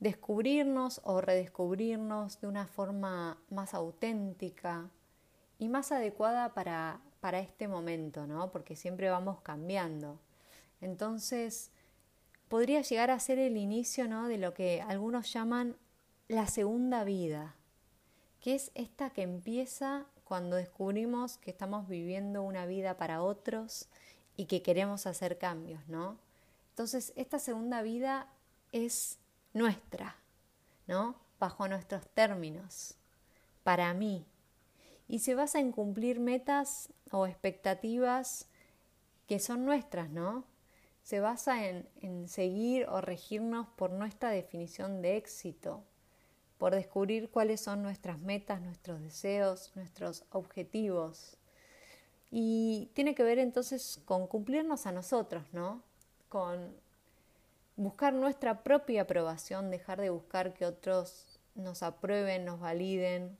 Descubrirnos 0.00 1.00
o 1.04 1.20
redescubrirnos 1.20 2.40
de 2.40 2.46
una 2.46 2.66
forma 2.66 3.38
más 3.50 3.74
auténtica 3.74 4.88
y 5.58 5.68
más 5.68 5.92
adecuada 5.92 6.54
para, 6.54 7.00
para 7.20 7.40
este 7.40 7.68
momento, 7.68 8.26
¿no? 8.26 8.50
Porque 8.50 8.76
siempre 8.76 9.10
vamos 9.10 9.40
cambiando. 9.40 10.20
Entonces, 10.80 11.72
podría 12.48 12.82
llegar 12.82 13.10
a 13.10 13.18
ser 13.18 13.38
el 13.38 13.56
inicio, 13.56 14.08
¿no? 14.08 14.28
De 14.28 14.38
lo 14.38 14.54
que 14.54 14.80
algunos 14.80 15.32
llaman 15.32 15.76
la 16.28 16.46
segunda 16.46 17.04
vida, 17.04 17.56
que 18.40 18.54
es 18.54 18.70
esta 18.74 19.10
que 19.10 19.22
empieza 19.22 20.06
cuando 20.28 20.56
descubrimos 20.56 21.38
que 21.38 21.50
estamos 21.50 21.88
viviendo 21.88 22.42
una 22.42 22.66
vida 22.66 22.98
para 22.98 23.22
otros 23.22 23.88
y 24.36 24.44
que 24.44 24.60
queremos 24.60 25.06
hacer 25.06 25.38
cambios, 25.38 25.80
¿no? 25.88 26.18
Entonces, 26.68 27.14
esta 27.16 27.38
segunda 27.38 27.80
vida 27.80 28.28
es 28.70 29.18
nuestra, 29.54 30.16
¿no? 30.86 31.16
Bajo 31.40 31.66
nuestros 31.66 32.06
términos, 32.10 32.94
para 33.64 33.94
mí. 33.94 34.26
Y 35.08 35.20
se 35.20 35.34
basa 35.34 35.60
en 35.60 35.72
cumplir 35.72 36.20
metas 36.20 36.92
o 37.10 37.26
expectativas 37.26 38.46
que 39.26 39.40
son 39.40 39.64
nuestras, 39.64 40.10
¿no? 40.10 40.44
Se 41.02 41.20
basa 41.20 41.66
en, 41.66 41.88
en 42.02 42.28
seguir 42.28 42.86
o 42.90 43.00
regirnos 43.00 43.66
por 43.66 43.90
nuestra 43.90 44.28
definición 44.28 45.00
de 45.00 45.16
éxito, 45.16 45.84
por 46.58 46.74
descubrir 46.74 47.30
cuáles 47.30 47.60
son 47.60 47.82
nuestras 47.82 48.20
metas, 48.20 48.60
nuestros 48.60 49.00
deseos, 49.00 49.72
nuestros 49.74 50.24
objetivos. 50.30 51.36
Y 52.30 52.90
tiene 52.94 53.14
que 53.14 53.22
ver 53.22 53.38
entonces 53.38 54.00
con 54.04 54.26
cumplirnos 54.26 54.86
a 54.86 54.92
nosotros, 54.92 55.44
¿no? 55.52 55.82
con 56.28 56.74
buscar 57.76 58.12
nuestra 58.12 58.62
propia 58.62 59.02
aprobación, 59.02 59.70
dejar 59.70 60.00
de 60.00 60.10
buscar 60.10 60.54
que 60.54 60.66
otros 60.66 61.40
nos 61.54 61.82
aprueben, 61.82 62.44
nos 62.44 62.60
validen. 62.60 63.36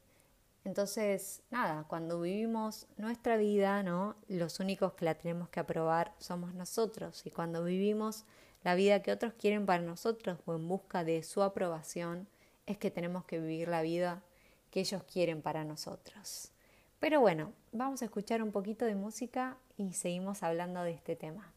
Entonces, 0.64 1.42
nada, 1.50 1.84
cuando 1.88 2.20
vivimos 2.20 2.86
nuestra 2.96 3.36
vida, 3.36 3.82
¿no? 3.82 4.16
Los 4.28 4.60
únicos 4.60 4.92
que 4.94 5.04
la 5.04 5.14
tenemos 5.14 5.48
que 5.48 5.60
aprobar 5.60 6.14
somos 6.18 6.54
nosotros. 6.54 7.26
Y 7.26 7.30
cuando 7.30 7.64
vivimos 7.64 8.24
la 8.64 8.74
vida 8.74 9.02
que 9.02 9.12
otros 9.12 9.34
quieren 9.34 9.66
para 9.66 9.82
nosotros 9.82 10.38
o 10.46 10.54
en 10.54 10.68
busca 10.68 11.04
de 11.04 11.22
su 11.22 11.42
aprobación, 11.42 12.28
es 12.68 12.76
que 12.76 12.90
tenemos 12.90 13.24
que 13.24 13.40
vivir 13.40 13.68
la 13.68 13.82
vida 13.82 14.22
que 14.70 14.80
ellos 14.80 15.02
quieren 15.04 15.40
para 15.40 15.64
nosotros. 15.64 16.52
Pero 17.00 17.20
bueno, 17.20 17.52
vamos 17.72 18.02
a 18.02 18.04
escuchar 18.04 18.42
un 18.42 18.52
poquito 18.52 18.84
de 18.84 18.94
música 18.94 19.56
y 19.76 19.94
seguimos 19.94 20.42
hablando 20.42 20.82
de 20.82 20.92
este 20.92 21.16
tema. 21.16 21.52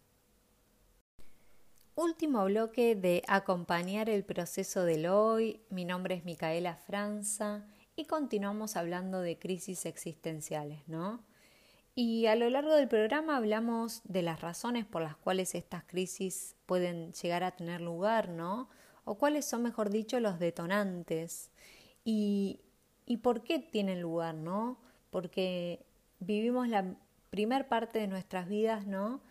Último 1.96 2.46
bloque 2.46 2.96
de 2.96 3.24
acompañar 3.28 4.10
el 4.10 4.24
proceso 4.24 4.86
del 4.86 5.08
hoy. 5.08 5.60
Mi 5.70 5.84
nombre 5.84 6.16
es 6.16 6.24
Micaela 6.24 6.78
Franza 6.78 7.66
y 7.98 8.06
continuamos 8.06 8.78
hablando 8.78 9.20
de 9.22 9.38
crisis 9.38 9.86
existenciales, 9.86 10.88
¿no? 10.88 11.20
Y 11.94 12.28
a 12.28 12.36
lo 12.36 12.50
largo 12.50 12.74
del 12.74 12.88
programa 12.88 13.36
hablamos 13.36 14.02
de 14.06 14.22
las 14.22 14.40
razones 14.40 14.86
por 14.86 15.02
las 15.02 15.18
cuales 15.18 15.56
estas 15.56 15.84
crisis 15.84 16.56
pueden 16.66 17.12
llegar 17.12 17.44
a 17.44 17.52
tener 17.52 17.82
lugar, 17.82 18.30
¿no? 18.30 18.70
O 19.04 19.16
cuáles 19.18 19.46
son, 19.46 19.64
mejor 19.64 19.90
dicho, 19.90 20.20
los 20.20 20.40
detonantes. 20.40 21.52
Y, 22.04 22.60
y 23.06 23.18
por 23.18 23.44
qué 23.44 23.60
tienen 23.60 24.02
lugar, 24.02 24.36
¿no? 24.36 24.78
Porque 25.10 25.86
vivimos 26.20 26.68
la 26.68 26.96
primer 27.30 27.68
parte 27.68 28.00
de 28.00 28.08
nuestras 28.08 28.48
vidas, 28.48 28.86
¿no? 28.88 29.22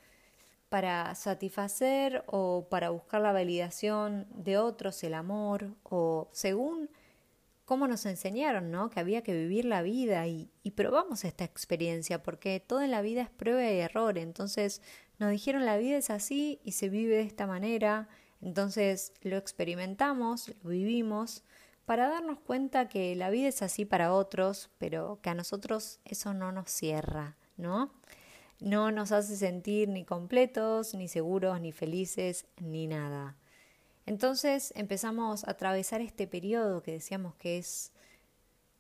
Para 0.69 1.15
satisfacer 1.15 2.25
o 2.27 2.67
para 2.71 2.91
buscar 2.91 3.21
la 3.21 3.33
validación 3.33 4.27
de 4.35 4.59
otros, 4.59 5.03
el 5.05 5.15
amor, 5.15 5.75
o 5.83 6.29
según 6.33 6.91
cómo 7.71 7.87
nos 7.87 8.05
enseñaron, 8.05 8.73
¿no? 8.73 8.91
Que 8.91 8.99
había 8.99 9.23
que 9.23 9.33
vivir 9.33 9.65
la 9.65 9.81
vida 9.81 10.27
y, 10.27 10.51
probamos 10.75 11.25
esta 11.25 11.45
experiencia, 11.45 12.21
porque 12.21 12.59
todo 12.59 12.83
en 12.83 12.91
la 12.91 13.01
vida 13.01 13.23
es 13.23 13.31
prueba 13.31 13.63
y 13.63 13.79
error. 13.79 14.19
Entonces 14.19 14.83
nos 15.21 15.31
dijeron 15.31 15.65
la 15.65 15.77
vida 15.77 15.97
es 15.97 16.11
así 16.11 16.59
y 16.65 16.73
se 16.73 16.89
vive 16.89 17.15
de 17.15 17.23
esta 17.23 17.47
manera. 17.47 18.09
Entonces 18.43 19.13
lo 19.23 19.37
experimentamos, 19.37 20.53
lo 20.63 20.71
vivimos, 20.71 21.43
para 21.85 22.09
darnos 22.09 22.39
cuenta 22.39 22.89
que 22.89 23.17
la 23.17 23.31
vida 23.31 23.49
es 23.49 23.63
así 23.63 23.85
para 23.85 24.13
otros, 24.13 24.71
pero 24.79 25.19
que 25.23 25.31
a 25.31 25.35
nosotros 25.35 25.99
eso 26.05 26.33
no 26.35 26.53
nos 26.53 26.71
cierra, 26.71 27.37
¿no? 27.57 27.91
No 28.61 28.93
nos 28.93 29.11
hace 29.11 29.37
sentir 29.37 29.89
ni 29.89 30.05
completos, 30.05 30.95
ni 30.95 31.09
seguros, 31.09 31.61
ni 31.61 31.73
felices, 31.73 32.47
ni 32.61 32.87
nada. 32.87 33.37
Entonces 34.07 34.73
empezamos 34.77 35.45
a 35.45 35.53
atravesar 35.53 36.01
este 36.01 36.27
periodo 36.27 36.83
que 36.83 36.93
decíamos 36.93 37.35
que 37.37 37.59
es 37.59 37.93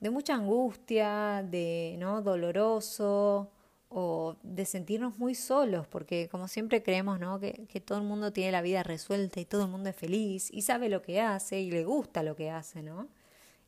de 0.00 0.11
mucha 0.11 0.35
angustia, 0.35 1.45
de 1.49 1.97
no 1.99 2.23
doloroso 2.23 3.50
o 3.90 4.37
de 4.42 4.64
sentirnos 4.64 5.18
muy 5.18 5.35
solos, 5.35 5.87
porque 5.87 6.28
como 6.30 6.49
siempre 6.49 6.82
creemos 6.82 7.20
¿no? 7.20 7.38
que, 7.38 7.82
todo 7.85 7.99
el 7.99 8.04
mundo 8.04 8.32
tiene 8.32 8.52
la 8.52 8.62
vida 8.62 8.82
resuelta 8.82 9.40
y 9.40 9.44
todo 9.44 9.64
el 9.64 9.70
mundo 9.70 9.90
es 9.90 9.97
feliz 9.97 10.49
y 10.50 10.62
sabe 10.62 10.88
lo 10.88 11.02
que 11.02 11.20
hace 11.20 11.61
y 11.61 11.70
le 11.70 11.85
gusta 11.85 12.23
lo 12.23 12.37
que 12.37 12.50
hace, 12.50 12.82
¿no? 12.82 13.09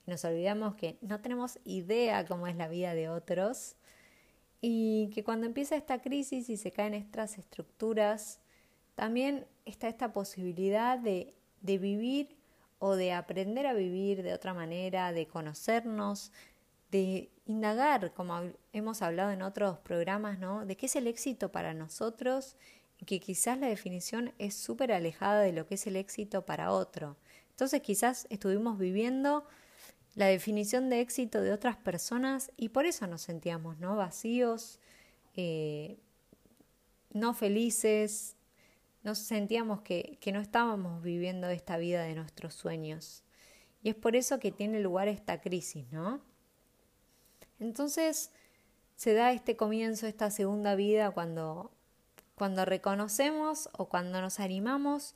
Nos 0.06 0.24
olvidamos 0.24 0.76
que 0.76 0.96
no 1.00 1.20
tenemos 1.20 1.58
idea 1.64 2.24
cómo 2.26 2.46
es 2.46 2.56
la 2.56 2.68
vida 2.68 2.94
de 2.94 3.08
otros 3.08 3.76
y 4.60 5.10
que 5.14 5.22
cuando 5.22 5.46
empieza 5.46 5.76
esta 5.76 6.00
crisis 6.00 6.48
y 6.48 6.56
se 6.56 6.72
caen 6.72 6.94
estas 6.94 7.36
estructuras, 7.36 8.40
también 8.94 9.46
está 9.64 9.88
esta 9.88 10.12
posibilidad 10.12 10.98
de 10.98 11.34
de 11.62 11.78
vivir 11.78 12.36
o 12.78 12.96
de 12.96 13.12
aprender 13.12 13.66
a 13.66 13.72
vivir 13.72 14.22
de 14.22 14.34
otra 14.34 14.52
manera, 14.52 15.12
de 15.12 15.26
conocernos, 15.26 16.32
de 16.92 17.32
indagar, 17.46 18.12
como 18.14 18.52
hemos 18.72 19.02
hablado 19.02 19.32
en 19.32 19.42
otros 19.42 19.78
programas, 19.78 20.38
¿no? 20.38 20.64
De 20.64 20.76
qué 20.76 20.86
es 20.86 20.94
el 20.94 21.08
éxito 21.08 21.50
para 21.50 21.74
nosotros 21.74 22.56
que 23.06 23.18
quizás 23.18 23.58
la 23.58 23.66
definición 23.66 24.32
es 24.38 24.54
súper 24.54 24.92
alejada 24.92 25.40
de 25.40 25.52
lo 25.52 25.66
que 25.66 25.74
es 25.74 25.86
el 25.88 25.96
éxito 25.96 26.46
para 26.46 26.70
otro. 26.70 27.16
Entonces 27.50 27.82
quizás 27.82 28.26
estuvimos 28.30 28.78
viviendo 28.78 29.44
la 30.14 30.26
definición 30.26 30.88
de 30.88 31.00
éxito 31.00 31.40
de 31.40 31.52
otras 31.52 31.76
personas 31.76 32.52
y 32.56 32.68
por 32.68 32.86
eso 32.86 33.06
nos 33.06 33.22
sentíamos, 33.22 33.78
¿no? 33.78 33.96
Vacíos, 33.96 34.78
eh, 35.34 35.98
no 37.12 37.34
felices, 37.34 38.36
nos 39.02 39.18
sentíamos 39.18 39.80
que, 39.80 40.18
que 40.20 40.30
no 40.30 40.40
estábamos 40.40 41.02
viviendo 41.02 41.48
esta 41.48 41.78
vida 41.78 42.04
de 42.04 42.14
nuestros 42.14 42.54
sueños. 42.54 43.24
Y 43.82 43.88
es 43.88 43.96
por 43.96 44.14
eso 44.14 44.38
que 44.38 44.52
tiene 44.52 44.78
lugar 44.78 45.08
esta 45.08 45.40
crisis, 45.40 45.90
¿no? 45.90 46.22
Entonces 47.62 48.30
se 48.96 49.14
da 49.14 49.32
este 49.32 49.56
comienzo, 49.56 50.06
esta 50.06 50.30
segunda 50.30 50.74
vida, 50.74 51.10
cuando, 51.10 51.72
cuando 52.34 52.64
reconocemos 52.64 53.70
o 53.72 53.88
cuando 53.88 54.20
nos 54.20 54.40
animamos 54.40 55.14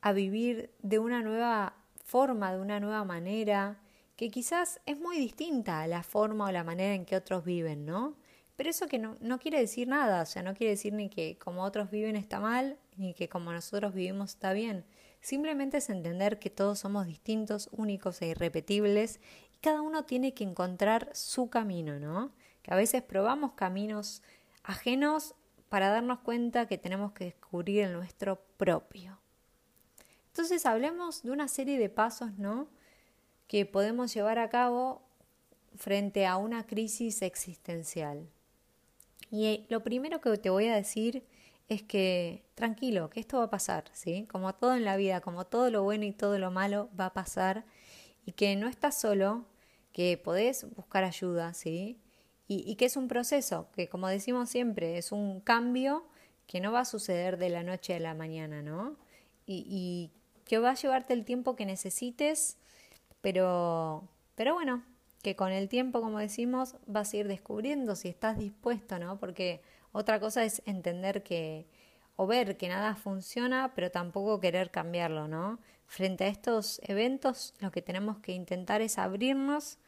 a 0.00 0.12
vivir 0.12 0.70
de 0.82 0.98
una 0.98 1.22
nueva 1.22 1.74
forma, 2.04 2.52
de 2.52 2.60
una 2.60 2.80
nueva 2.80 3.04
manera, 3.04 3.80
que 4.16 4.30
quizás 4.30 4.80
es 4.86 4.98
muy 4.98 5.18
distinta 5.18 5.82
a 5.82 5.86
la 5.86 6.02
forma 6.02 6.46
o 6.46 6.52
la 6.52 6.64
manera 6.64 6.94
en 6.94 7.04
que 7.04 7.16
otros 7.16 7.44
viven, 7.44 7.84
¿no? 7.84 8.16
Pero 8.56 8.70
eso 8.70 8.86
que 8.86 8.98
no, 8.98 9.16
no 9.20 9.38
quiere 9.38 9.58
decir 9.58 9.86
nada, 9.86 10.22
o 10.22 10.26
sea, 10.26 10.42
no 10.42 10.54
quiere 10.54 10.70
decir 10.70 10.94
ni 10.94 11.10
que 11.10 11.36
como 11.38 11.62
otros 11.62 11.90
viven 11.90 12.16
está 12.16 12.40
mal, 12.40 12.78
ni 12.96 13.12
que 13.12 13.28
como 13.28 13.52
nosotros 13.52 13.92
vivimos 13.92 14.30
está 14.30 14.54
bien. 14.54 14.84
Simplemente 15.20 15.78
es 15.78 15.90
entender 15.90 16.38
que 16.38 16.50
todos 16.50 16.78
somos 16.78 17.06
distintos, 17.06 17.68
únicos 17.72 18.22
e 18.22 18.28
irrepetibles 18.28 19.20
cada 19.66 19.82
uno 19.82 20.04
tiene 20.04 20.32
que 20.32 20.44
encontrar 20.44 21.10
su 21.12 21.50
camino, 21.50 21.98
¿no? 21.98 22.30
Que 22.62 22.72
a 22.72 22.76
veces 22.76 23.02
probamos 23.02 23.54
caminos 23.54 24.22
ajenos 24.62 25.34
para 25.68 25.88
darnos 25.88 26.20
cuenta 26.20 26.68
que 26.68 26.78
tenemos 26.78 27.10
que 27.10 27.24
descubrir 27.24 27.82
el 27.82 27.92
nuestro 27.92 28.36
propio. 28.58 29.18
Entonces 30.28 30.66
hablemos 30.66 31.24
de 31.24 31.32
una 31.32 31.48
serie 31.48 31.80
de 31.80 31.88
pasos, 31.88 32.38
¿no? 32.38 32.68
Que 33.48 33.66
podemos 33.66 34.14
llevar 34.14 34.38
a 34.38 34.50
cabo 34.50 35.02
frente 35.74 36.26
a 36.26 36.36
una 36.36 36.64
crisis 36.64 37.22
existencial. 37.22 38.28
Y 39.32 39.46
eh, 39.46 39.66
lo 39.68 39.82
primero 39.82 40.20
que 40.20 40.38
te 40.38 40.48
voy 40.48 40.68
a 40.68 40.76
decir 40.76 41.24
es 41.68 41.82
que 41.82 42.44
tranquilo, 42.54 43.10
que 43.10 43.18
esto 43.18 43.38
va 43.38 43.46
a 43.46 43.50
pasar, 43.50 43.90
¿sí? 43.94 44.28
Como 44.30 44.54
todo 44.54 44.76
en 44.76 44.84
la 44.84 44.96
vida, 44.96 45.20
como 45.20 45.44
todo 45.44 45.72
lo 45.72 45.82
bueno 45.82 46.04
y 46.04 46.12
todo 46.12 46.38
lo 46.38 46.52
malo 46.52 46.88
va 46.96 47.06
a 47.06 47.14
pasar 47.14 47.64
y 48.24 48.30
que 48.30 48.54
no 48.54 48.68
estás 48.68 48.96
solo, 49.00 49.44
que 49.96 50.18
podés 50.18 50.66
buscar 50.74 51.04
ayuda, 51.04 51.54
¿sí? 51.54 51.98
Y, 52.48 52.76
que 52.76 52.84
es 52.84 52.98
un 52.98 53.08
proceso, 53.08 53.70
que 53.74 53.88
como 53.88 54.08
decimos 54.08 54.50
siempre, 54.50 54.98
es 54.98 55.10
un 55.10 55.40
cambio 55.40 56.06
que 56.46 56.60
no 56.60 56.70
va 56.70 56.80
a 56.80 56.84
suceder 56.84 57.38
de 57.38 57.48
la 57.48 57.62
noche 57.62 57.94
a 57.94 57.98
la 57.98 58.12
mañana, 58.12 58.60
¿no? 58.60 58.98
Y, 59.46 59.64
y 59.66 60.10
que 60.44 60.58
va 60.58 60.72
a 60.72 60.74
llevarte 60.74 61.14
el 61.14 61.24
tiempo 61.24 61.56
que 61.56 61.64
necesites, 61.64 62.58
pero, 63.22 64.06
pero 64.34 64.52
bueno, 64.52 64.84
que 65.22 65.34
con 65.34 65.50
el 65.50 65.66
tiempo, 65.70 66.02
como 66.02 66.18
decimos, 66.18 66.76
vas 66.86 67.14
a 67.14 67.16
ir 67.16 67.26
descubriendo 67.26 67.96
si 67.96 68.08
estás 68.08 68.38
dispuesto, 68.38 68.98
¿no? 68.98 69.18
Porque 69.18 69.62
otra 69.92 70.20
cosa 70.20 70.44
es 70.44 70.60
entender 70.66 71.22
que 71.22 71.66
o 72.16 72.26
ver 72.26 72.58
que 72.58 72.68
nada 72.68 72.96
funciona, 72.96 73.72
pero 73.74 73.90
tampoco 73.90 74.40
querer 74.40 74.70
cambiarlo, 74.70 75.26
¿no? 75.26 75.58
Frente 75.86 76.24
a 76.24 76.28
estos 76.28 76.82
eventos, 76.84 77.54
lo 77.60 77.70
que 77.70 77.80
tenemos 77.80 78.18
que 78.18 78.32
intentar 78.32 78.82
es 78.82 78.98
abrirnos 78.98 79.78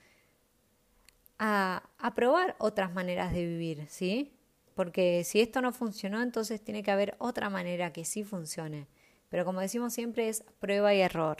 a, 1.39 1.83
probar 2.15 2.57
otras 2.59 2.93
maneras 2.93 3.33
de 3.33 3.47
vivir, 3.47 3.87
¿sí? 3.89 4.33
Porque 4.75 5.25
si 5.25 5.41
esto 5.41 5.61
no 5.61 5.73
funcionó, 5.73 6.23
entonces 6.23 6.63
tiene 6.63 6.83
que 6.83 6.91
haber 6.91 7.17
otra 7.19 7.51
manera 7.51 7.93
que 7.93 8.05
sí 8.05 8.25
funcione. 8.25 8.87
Pero 9.29 9.45
como 9.45 9.61
decimos 9.61 9.93
siempre 9.93 10.29
es 10.29 10.45
prueba 10.61 10.95
y 10.95 11.01
error. 11.01 11.39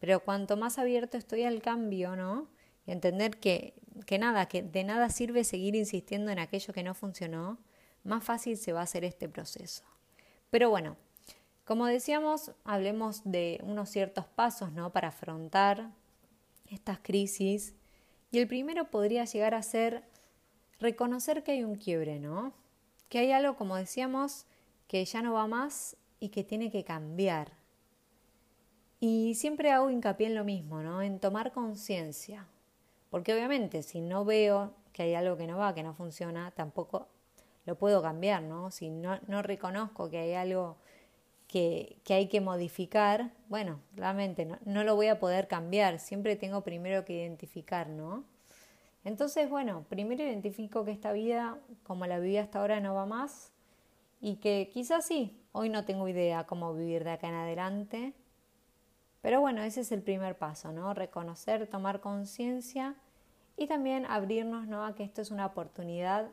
Pero 0.00 0.20
cuanto 0.20 0.56
más 0.56 0.78
abierto 0.78 1.16
estoy 1.16 1.44
al 1.44 1.62
cambio, 1.62 2.16
¿no? 2.16 2.48
y 2.86 2.90
entender 2.90 3.38
que, 3.38 3.74
que 4.06 4.18
nada, 4.18 4.46
que 4.46 4.62
de 4.62 4.84
nada 4.84 5.08
sirve 5.10 5.44
seguir 5.44 5.74
insistiendo 5.74 6.30
en 6.30 6.38
aquello 6.38 6.74
que 6.74 6.82
no 6.82 6.94
funcionó, 6.94 7.58
más 8.04 8.24
fácil 8.24 8.56
se 8.56 8.72
va 8.72 8.80
a 8.80 8.84
hacer 8.84 9.04
este 9.04 9.28
proceso. 9.28 9.84
Pero 10.50 10.70
bueno, 10.70 10.96
como 11.64 11.86
decíamos, 11.86 12.52
hablemos 12.64 13.22
de 13.24 13.60
unos 13.62 13.88
ciertos 13.88 14.26
pasos 14.26 14.72
¿no? 14.72 14.92
para 14.92 15.08
afrontar 15.08 15.90
estas 16.68 16.98
crisis. 16.98 17.74
Y 18.32 18.38
el 18.38 18.48
primero 18.48 18.90
podría 18.90 19.26
llegar 19.26 19.54
a 19.54 19.62
ser 19.62 20.02
reconocer 20.80 21.44
que 21.44 21.52
hay 21.52 21.64
un 21.64 21.76
quiebre, 21.76 22.18
¿no? 22.18 22.54
Que 23.10 23.18
hay 23.18 23.30
algo, 23.30 23.56
como 23.56 23.76
decíamos, 23.76 24.46
que 24.88 25.04
ya 25.04 25.20
no 25.20 25.34
va 25.34 25.46
más 25.46 25.96
y 26.18 26.30
que 26.30 26.42
tiene 26.42 26.70
que 26.70 26.82
cambiar. 26.82 27.52
Y 29.00 29.34
siempre 29.34 29.70
hago 29.70 29.90
hincapié 29.90 30.28
en 30.28 30.34
lo 30.34 30.44
mismo, 30.44 30.82
¿no? 30.82 31.02
En 31.02 31.20
tomar 31.20 31.52
conciencia. 31.52 32.48
Porque 33.10 33.34
obviamente 33.34 33.82
si 33.82 34.00
no 34.00 34.24
veo 34.24 34.72
que 34.94 35.02
hay 35.02 35.14
algo 35.14 35.36
que 35.36 35.46
no 35.46 35.58
va, 35.58 35.74
que 35.74 35.82
no 35.82 35.92
funciona, 35.92 36.52
tampoco 36.52 37.08
lo 37.66 37.76
puedo 37.76 38.00
cambiar, 38.00 38.42
¿no? 38.42 38.70
Si 38.70 38.88
no, 38.88 39.20
no 39.26 39.42
reconozco 39.42 40.08
que 40.08 40.18
hay 40.18 40.32
algo 40.32 40.78
que, 41.52 41.98
hay 42.08 42.28
que 42.28 42.40
modificar, 42.40 43.30
bueno, 43.48 43.78
realmente 43.94 44.48
no, 44.64 44.84
lo 44.84 44.96
voy 44.96 45.08
a 45.08 45.20
poder 45.20 45.48
cambiar, 45.48 45.98
siempre 45.98 46.34
tengo 46.34 46.62
primero 46.62 47.04
que 47.04 47.12
identificar, 47.12 47.90
¿no? 47.90 48.24
Entonces, 49.04 49.50
bueno, 49.50 49.84
primero 49.88 50.22
identifico 50.22 50.84
que 50.84 50.92
esta 50.92 51.12
vida, 51.12 51.58
como 51.82 52.06
la 52.06 52.18
viví 52.18 52.38
hasta 52.38 52.60
ahora, 52.60 52.80
no 52.80 52.94
va 52.94 53.04
más 53.04 53.52
y 54.20 54.36
que 54.36 54.70
quizás 54.72 55.04
sí, 55.04 55.38
hoy 55.52 55.68
no 55.68 55.84
tengo 55.84 56.08
idea 56.08 56.46
cómo 56.46 56.72
vivir 56.74 57.04
de 57.04 57.10
acá 57.10 57.28
en 57.28 57.34
adelante, 57.34 58.14
pero 59.20 59.40
bueno, 59.40 59.62
ese 59.62 59.82
es 59.82 59.92
el 59.92 60.02
primer 60.02 60.38
paso, 60.38 60.72
¿no? 60.72 60.94
Reconocer, 60.94 61.66
tomar 61.66 62.00
conciencia 62.00 62.96
y 63.56 63.66
también 63.66 64.06
abrirnos 64.06 64.66
¿no? 64.66 64.84
a 64.84 64.94
que 64.94 65.04
esto 65.04 65.20
es 65.20 65.30
una 65.30 65.46
oportunidad 65.46 66.30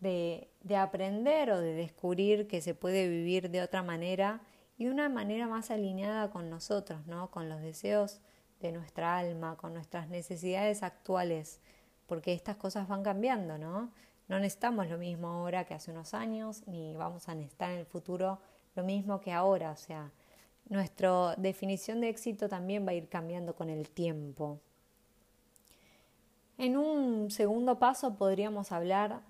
de, 0.00 0.48
aprender 0.76 1.50
o 1.50 1.60
de 1.60 1.74
descubrir 1.74 2.46
que 2.46 2.62
se 2.62 2.74
puede 2.74 3.08
vivir 3.08 3.50
de 3.50 3.62
otra 3.62 3.82
manera 3.82 4.40
y 4.78 4.86
una 4.86 5.08
manera 5.08 5.46
más 5.46 5.70
alineada 5.70 6.30
con 6.30 6.48
nosotros, 6.48 7.06
¿no? 7.06 7.30
con 7.30 7.48
los 7.48 7.60
deseos 7.60 8.20
de 8.60 8.72
nuestra 8.72 9.18
alma, 9.18 9.56
con 9.56 9.74
nuestras 9.74 10.08
necesidades 10.08 10.82
actuales, 10.82 11.60
porque 12.06 12.32
estas 12.32 12.56
cosas 12.56 12.88
van 12.88 13.02
cambiando, 13.02 13.56
¿no? 13.56 13.90
No 14.28 14.38
necesitamos 14.38 14.88
lo 14.88 14.98
mismo 14.98 15.28
ahora 15.28 15.64
que 15.64 15.74
hace 15.74 15.90
unos 15.90 16.14
años, 16.14 16.62
ni 16.66 16.94
vamos 16.94 17.28
a 17.28 17.34
necesitar 17.34 17.72
en 17.72 17.78
el 17.78 17.86
futuro 17.86 18.38
lo 18.76 18.84
mismo 18.84 19.20
que 19.20 19.32
ahora, 19.32 19.72
o 19.72 19.76
sea, 19.76 20.12
nuestra 20.68 21.34
definición 21.36 22.00
de 22.00 22.10
éxito 22.10 22.48
también 22.48 22.86
va 22.86 22.90
a 22.90 22.94
ir 22.94 23.08
cambiando 23.08 23.54
con 23.54 23.70
el 23.70 23.90
tiempo. 23.90 24.60
En 26.58 26.76
un 26.76 27.30
segundo 27.30 27.78
paso 27.78 28.14
podríamos 28.16 28.70
hablar 28.70 29.22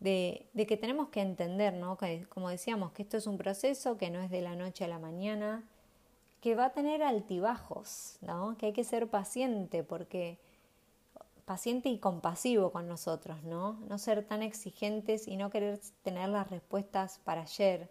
de, 0.00 0.48
que 0.54 0.76
tenemos 0.76 1.08
que 1.08 1.20
entender, 1.20 1.74
¿no? 1.74 1.96
Que, 1.96 2.26
como 2.28 2.48
decíamos, 2.48 2.92
que 2.92 3.02
esto 3.02 3.16
es 3.16 3.26
un 3.26 3.36
proceso 3.36 3.98
que 3.98 4.10
no 4.10 4.20
es 4.20 4.30
de 4.30 4.42
la 4.42 4.54
noche 4.54 4.84
a 4.84 4.88
la 4.88 4.98
mañana, 4.98 5.64
que 6.40 6.54
va 6.54 6.66
a 6.66 6.72
tener 6.72 7.02
altibajos, 7.02 8.18
¿no? 8.20 8.56
Que 8.58 8.66
hay 8.66 8.72
que 8.72 8.84
ser 8.84 9.08
paciente 9.08 9.82
porque 9.82 10.38
paciente 11.44 11.88
y 11.88 11.98
compasivo 11.98 12.70
con 12.72 12.86
nosotros, 12.86 13.42
¿no? 13.42 13.80
No 13.88 13.98
ser 13.98 14.22
tan 14.22 14.42
exigentes 14.42 15.26
y 15.26 15.36
no 15.36 15.50
querer 15.50 15.80
tener 16.02 16.28
las 16.28 16.50
respuestas 16.50 17.20
para 17.24 17.42
ayer, 17.42 17.88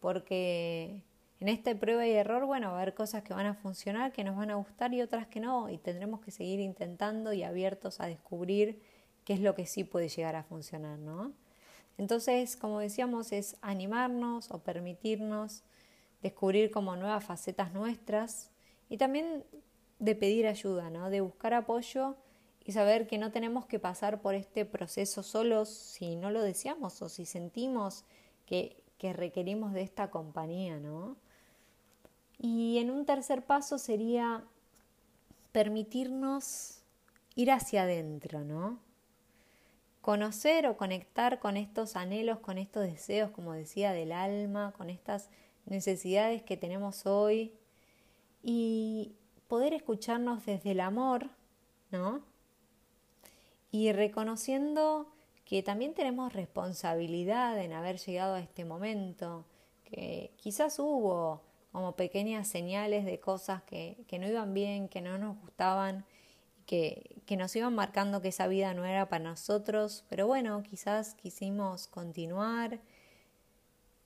porque 0.00 1.04
en 1.40 1.48
esta 1.48 1.72
prueba 1.76 2.06
y 2.06 2.10
error, 2.10 2.44
bueno, 2.44 2.72
va 2.72 2.78
a 2.78 2.82
haber 2.82 2.94
cosas 2.94 3.22
que 3.22 3.32
van 3.32 3.46
a 3.46 3.54
funcionar, 3.54 4.12
que 4.12 4.24
nos 4.24 4.36
van 4.36 4.50
a 4.50 4.56
gustar 4.56 4.92
y 4.92 5.00
otras 5.00 5.28
que 5.28 5.38
no, 5.38 5.70
y 5.70 5.78
tendremos 5.78 6.20
que 6.20 6.32
seguir 6.32 6.58
intentando 6.58 7.32
y 7.32 7.44
abiertos 7.44 8.00
a 8.00 8.06
descubrir 8.06 8.82
qué 9.28 9.34
es 9.34 9.40
lo 9.40 9.54
que 9.54 9.66
sí 9.66 9.84
puede 9.84 10.08
llegar 10.08 10.36
a 10.36 10.42
funcionar, 10.42 10.98
¿no? 10.98 11.32
Entonces, 11.98 12.56
como 12.56 12.80
decíamos, 12.80 13.30
es 13.30 13.58
animarnos 13.60 14.50
o 14.50 14.60
permitirnos 14.60 15.64
descubrir 16.22 16.70
como 16.70 16.96
nuevas 16.96 17.26
facetas 17.26 17.74
nuestras 17.74 18.50
y 18.88 18.96
también 18.96 19.44
de 19.98 20.14
pedir 20.14 20.46
ayuda, 20.46 20.88
¿no? 20.88 21.10
De 21.10 21.20
buscar 21.20 21.52
apoyo 21.52 22.16
y 22.64 22.72
saber 22.72 23.06
que 23.06 23.18
no 23.18 23.30
tenemos 23.30 23.66
que 23.66 23.78
pasar 23.78 24.22
por 24.22 24.34
este 24.34 24.64
proceso 24.64 25.22
solos 25.22 25.68
si 25.68 26.16
no 26.16 26.30
lo 26.30 26.40
deseamos 26.40 27.02
o 27.02 27.10
si 27.10 27.26
sentimos 27.26 28.06
que, 28.46 28.82
que 28.96 29.12
requerimos 29.12 29.74
de 29.74 29.82
esta 29.82 30.10
compañía, 30.10 30.80
¿no? 30.80 31.18
Y 32.38 32.78
en 32.78 32.90
un 32.90 33.04
tercer 33.04 33.44
paso 33.44 33.76
sería 33.76 34.42
permitirnos 35.52 36.78
ir 37.34 37.50
hacia 37.50 37.82
adentro, 37.82 38.42
¿no? 38.42 38.87
Conocer 40.08 40.66
o 40.66 40.78
conectar 40.78 41.38
con 41.38 41.58
estos 41.58 41.94
anhelos, 41.94 42.38
con 42.38 42.56
estos 42.56 42.84
deseos, 42.84 43.30
como 43.30 43.52
decía, 43.52 43.92
del 43.92 44.12
alma, 44.12 44.72
con 44.74 44.88
estas 44.88 45.28
necesidades 45.66 46.42
que 46.42 46.56
tenemos 46.56 47.04
hoy 47.04 47.52
y 48.42 49.12
poder 49.48 49.74
escucharnos 49.74 50.46
desde 50.46 50.70
el 50.70 50.80
amor, 50.80 51.28
¿no? 51.90 52.22
Y 53.70 53.92
reconociendo 53.92 55.12
que 55.44 55.62
también 55.62 55.92
tenemos 55.92 56.32
responsabilidad 56.32 57.58
en 57.58 57.74
haber 57.74 57.98
llegado 57.98 58.36
a 58.36 58.40
este 58.40 58.64
momento, 58.64 59.44
que 59.84 60.32
quizás 60.36 60.78
hubo 60.78 61.42
como 61.70 61.96
pequeñas 61.96 62.48
señales 62.48 63.04
de 63.04 63.20
cosas 63.20 63.62
que, 63.64 63.98
que 64.08 64.18
no 64.18 64.26
iban 64.26 64.54
bien, 64.54 64.88
que 64.88 65.02
no 65.02 65.18
nos 65.18 65.38
gustaban 65.38 66.06
que, 66.68 67.36
nos 67.36 67.56
iban 67.56 67.74
marcando 67.74 68.20
que 68.20 68.28
esa 68.28 68.46
vida 68.46 68.74
no 68.74 68.84
era 68.84 69.08
para 69.08 69.24
nosotros, 69.24 70.04
pero 70.08 70.26
bueno, 70.26 70.62
quizás 70.62 71.14
quisimos 71.14 71.88
continuar, 71.88 72.78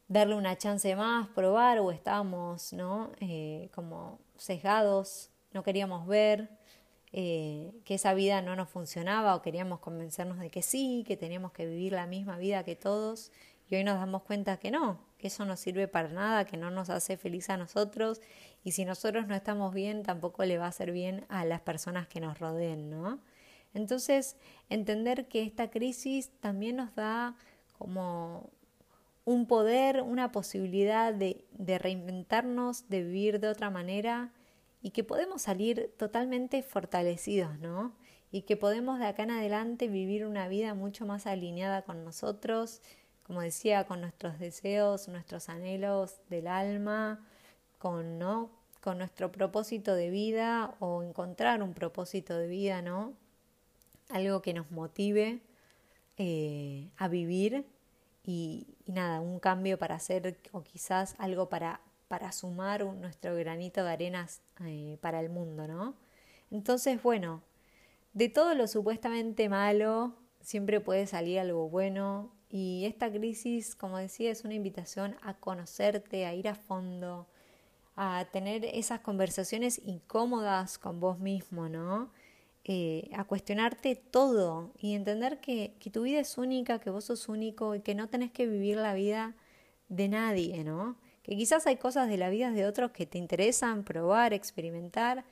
darle 0.06 0.36
una 0.36 0.56
chance 0.56 0.94
más, 0.94 1.28
probar, 1.28 1.80
o 1.80 1.90
estábamos, 1.90 2.72
¿no? 2.72 3.10
Eh, 3.20 3.68
como 3.74 4.20
sesgados, 4.36 5.30
no 5.52 5.64
queríamos 5.64 6.06
ver 6.06 6.50
eh, 7.12 7.72
que 7.84 7.94
esa 7.94 8.14
vida 8.14 8.42
no 8.42 8.54
nos 8.54 8.68
funcionaba 8.68 9.34
o 9.34 9.42
queríamos 9.42 9.80
convencernos 9.80 10.38
de 10.38 10.50
que 10.50 10.62
sí, 10.62 11.04
que 11.06 11.16
teníamos 11.16 11.52
que 11.52 11.66
vivir 11.66 11.92
la 11.92 12.06
misma 12.06 12.38
vida 12.38 12.64
que 12.64 12.76
todos 12.76 13.32
y 13.68 13.74
hoy 13.74 13.82
nos 13.82 13.98
damos 13.98 14.22
cuenta 14.22 14.58
que 14.58 14.70
no, 14.70 15.00
que 15.22 15.28
eso 15.28 15.44
no 15.44 15.56
sirve 15.56 15.86
para 15.86 16.08
nada, 16.08 16.44
que 16.44 16.56
no 16.56 16.72
nos 16.72 16.90
hace 16.90 17.16
feliz 17.16 17.48
a 17.48 17.56
nosotros 17.56 18.20
y 18.64 18.72
si 18.72 18.84
nosotros 18.84 19.28
no 19.28 19.36
estamos 19.36 19.72
bien 19.72 20.02
tampoco 20.02 20.44
le 20.44 20.58
va 20.58 20.64
a 20.64 20.70
hacer 20.70 20.90
bien 20.90 21.24
a 21.28 21.44
las 21.44 21.60
personas 21.60 22.08
que 22.08 22.20
nos 22.20 22.40
rodeen, 22.40 22.90
¿no? 22.90 23.20
Entonces, 23.72 24.36
entender 24.68 25.28
que 25.28 25.44
esta 25.44 25.70
crisis 25.70 26.32
también 26.40 26.74
nos 26.74 26.92
da 26.96 27.36
como 27.78 28.50
un 29.24 29.46
poder, 29.46 30.02
una 30.02 30.32
posibilidad 30.32 31.14
de, 31.14 31.44
de 31.52 31.78
reinventarnos, 31.78 32.88
de 32.88 33.04
vivir 33.04 33.38
de 33.38 33.46
otra 33.46 33.70
manera 33.70 34.32
y 34.82 34.90
que 34.90 35.04
podemos 35.04 35.42
salir 35.42 35.94
totalmente 35.96 36.64
fortalecidos, 36.64 37.60
¿no? 37.60 37.94
Y 38.32 38.42
que 38.42 38.56
podemos 38.56 38.98
de 38.98 39.06
acá 39.06 39.22
en 39.22 39.30
adelante 39.30 39.86
vivir 39.86 40.26
una 40.26 40.48
vida 40.48 40.74
mucho 40.74 41.06
más 41.06 41.28
alineada 41.28 41.82
con 41.82 42.04
nosotros, 42.04 42.82
como 43.22 43.40
decía, 43.40 43.84
con 43.84 44.00
nuestros 44.00 44.38
deseos, 44.38 45.08
nuestros 45.08 45.48
anhelos 45.48 46.16
del 46.28 46.46
alma, 46.46 47.24
con, 47.78 48.18
¿no? 48.18 48.50
con 48.82 48.98
nuestro 48.98 49.30
propósito 49.30 49.94
de 49.94 50.10
vida 50.10 50.74
o 50.80 51.02
encontrar 51.02 51.62
un 51.62 51.72
propósito 51.72 52.36
de 52.36 52.48
vida, 52.48 52.82
¿no? 52.82 53.14
Algo 54.10 54.42
que 54.42 54.52
nos 54.52 54.70
motive 54.72 55.40
eh, 56.18 56.90
a 56.96 57.06
vivir 57.06 57.64
y, 58.24 58.66
nada, 58.86 59.20
un 59.20 59.38
cambio 59.38 59.78
para 59.78 59.94
hacer 59.94 60.36
o 60.50 60.62
quizás 60.62 61.14
algo 61.18 61.48
para, 61.48 61.80
para 62.08 62.32
sumar 62.32 62.84
nuestro 62.84 63.36
granito 63.36 63.84
de 63.84 63.92
arenas 63.92 64.42
eh, 64.64 64.98
para 65.00 65.20
el 65.20 65.30
mundo, 65.30 65.68
¿no? 65.68 65.94
Entonces, 66.50 67.00
bueno, 67.02 67.40
de 68.14 68.28
todo 68.28 68.54
lo 68.54 68.66
supuestamente 68.66 69.48
malo 69.48 70.12
siempre 70.40 70.80
puede 70.80 71.06
salir 71.06 71.38
algo 71.38 71.68
bueno 71.68 72.32
y 72.54 72.84
esta 72.84 73.10
crisis, 73.10 73.74
como 73.74 73.96
decía, 73.96 74.30
es 74.30 74.44
una 74.44 74.52
invitación 74.52 75.16
a 75.22 75.32
conocerte, 75.32 76.26
a 76.26 76.34
ir 76.34 76.48
a 76.48 76.54
fondo, 76.54 77.26
a 77.96 78.26
tener 78.30 78.66
esas 78.66 79.00
conversaciones 79.00 79.80
incómodas 79.86 80.76
con 80.78 81.00
vos 81.00 81.18
mismo, 81.18 81.70
¿no? 81.70 82.12
Eh, 82.64 83.08
a 83.14 83.24
cuestionarte 83.24 83.96
todo 83.96 84.70
y 84.78 84.94
entender 84.94 85.40
que, 85.40 85.74
que, 85.80 85.90
tu 85.90 86.02
vida 86.02 86.20
es 86.20 86.36
única, 86.36 86.78
que 86.78 86.90
vos 86.90 87.06
sos 87.06 87.30
único 87.30 87.74
y 87.74 87.80
que 87.80 87.94
no 87.94 88.08
tenés 88.10 88.30
que 88.32 88.46
vivir 88.46 88.76
la 88.76 88.92
vida 88.92 89.34
de 89.88 90.08
nadie, 90.08 90.62
¿no? 90.62 90.98
Que 91.22 91.36
quizás 91.36 91.66
hay 91.66 91.76
cosas 91.76 92.06
de 92.10 92.18
la 92.18 92.28
vida 92.28 92.50
de 92.50 92.66
otros 92.66 92.90
que 92.90 93.06
te 93.06 93.16
interesan 93.16 93.82
probar, 93.82 94.34
experimentar, 94.34 95.24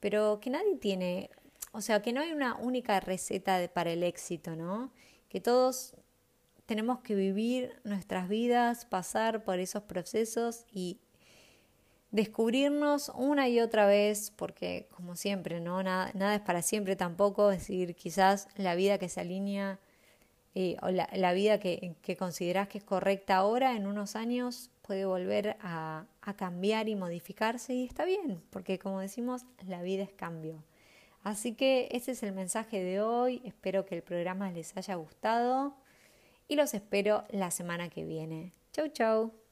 pero 0.00 0.40
que 0.40 0.50
nadie 0.50 0.76
tiene, 0.76 1.30
o 1.70 1.80
sea, 1.80 2.02
que 2.02 2.12
no 2.12 2.20
hay 2.20 2.32
una 2.32 2.56
única 2.56 2.98
receta 2.98 3.70
para 3.72 3.92
el 3.92 4.02
éxito, 4.02 4.56
¿no? 4.56 4.90
Que 5.28 5.40
todos 5.40 5.96
tenemos 6.66 7.00
que 7.00 7.14
vivir 7.14 7.80
nuestras 7.84 8.28
vidas, 8.28 8.84
pasar 8.84 9.44
por 9.44 9.58
esos 9.58 9.82
procesos 9.84 10.64
y 10.72 10.98
descubrirnos 12.10 13.10
una 13.14 13.48
y 13.48 13.60
otra 13.60 13.86
vez, 13.86 14.30
porque 14.30 14.88
como 14.94 15.16
siempre. 15.16 15.60
Nada, 15.60 16.34
es 16.34 16.40
para 16.40 16.62
siempre 16.62 16.96
tampoco, 16.96 17.50
es 17.50 17.58
decir, 17.58 17.94
quizás 17.96 18.48
la 18.56 18.74
vida 18.74 18.98
que 18.98 19.08
se 19.08 19.20
alinea 19.20 19.80
eh, 20.54 20.76
o 20.82 20.90
la, 20.90 21.32
vida 21.32 21.58
que, 21.58 21.96
que, 22.00 22.16
consideras 22.16 22.68
que 22.68 22.78
es 22.78 22.84
correcta 22.84 23.36
ahora, 23.36 23.76
en 23.76 23.86
unos 23.88 24.14
años 24.14 24.70
puede 24.82 25.04
volver 25.04 25.56
a 25.60 26.06
cambiar 26.36 26.88
y 26.88 26.94
modificarse 26.94 27.74
y 27.74 27.84
está 27.84 28.04
bien, 28.04 28.40
porque 28.50 28.78
como 28.78 29.00
decimos, 29.00 29.44
la 29.66 29.82
vida 29.82 30.04
es 30.04 30.12
cambio. 30.12 30.62
Así 31.24 31.54
que 31.54 31.88
ese 31.90 32.12
es 32.12 32.22
el 32.22 32.32
mensaje 32.32 32.84
de 32.84 33.00
hoy, 33.00 33.42
espero 33.44 33.86
que 33.86 33.96
el 33.96 34.02
programa 34.02 34.52
les 34.52 34.76
haya 34.76 34.94
gustado 34.94 35.74
y 36.48 36.56
los 36.56 36.74
espero 36.74 37.24
la 37.30 37.50
semana 37.50 37.88
que 37.88 38.04
viene. 38.04 38.54
Chau, 38.72 38.88
chau. 38.88 39.43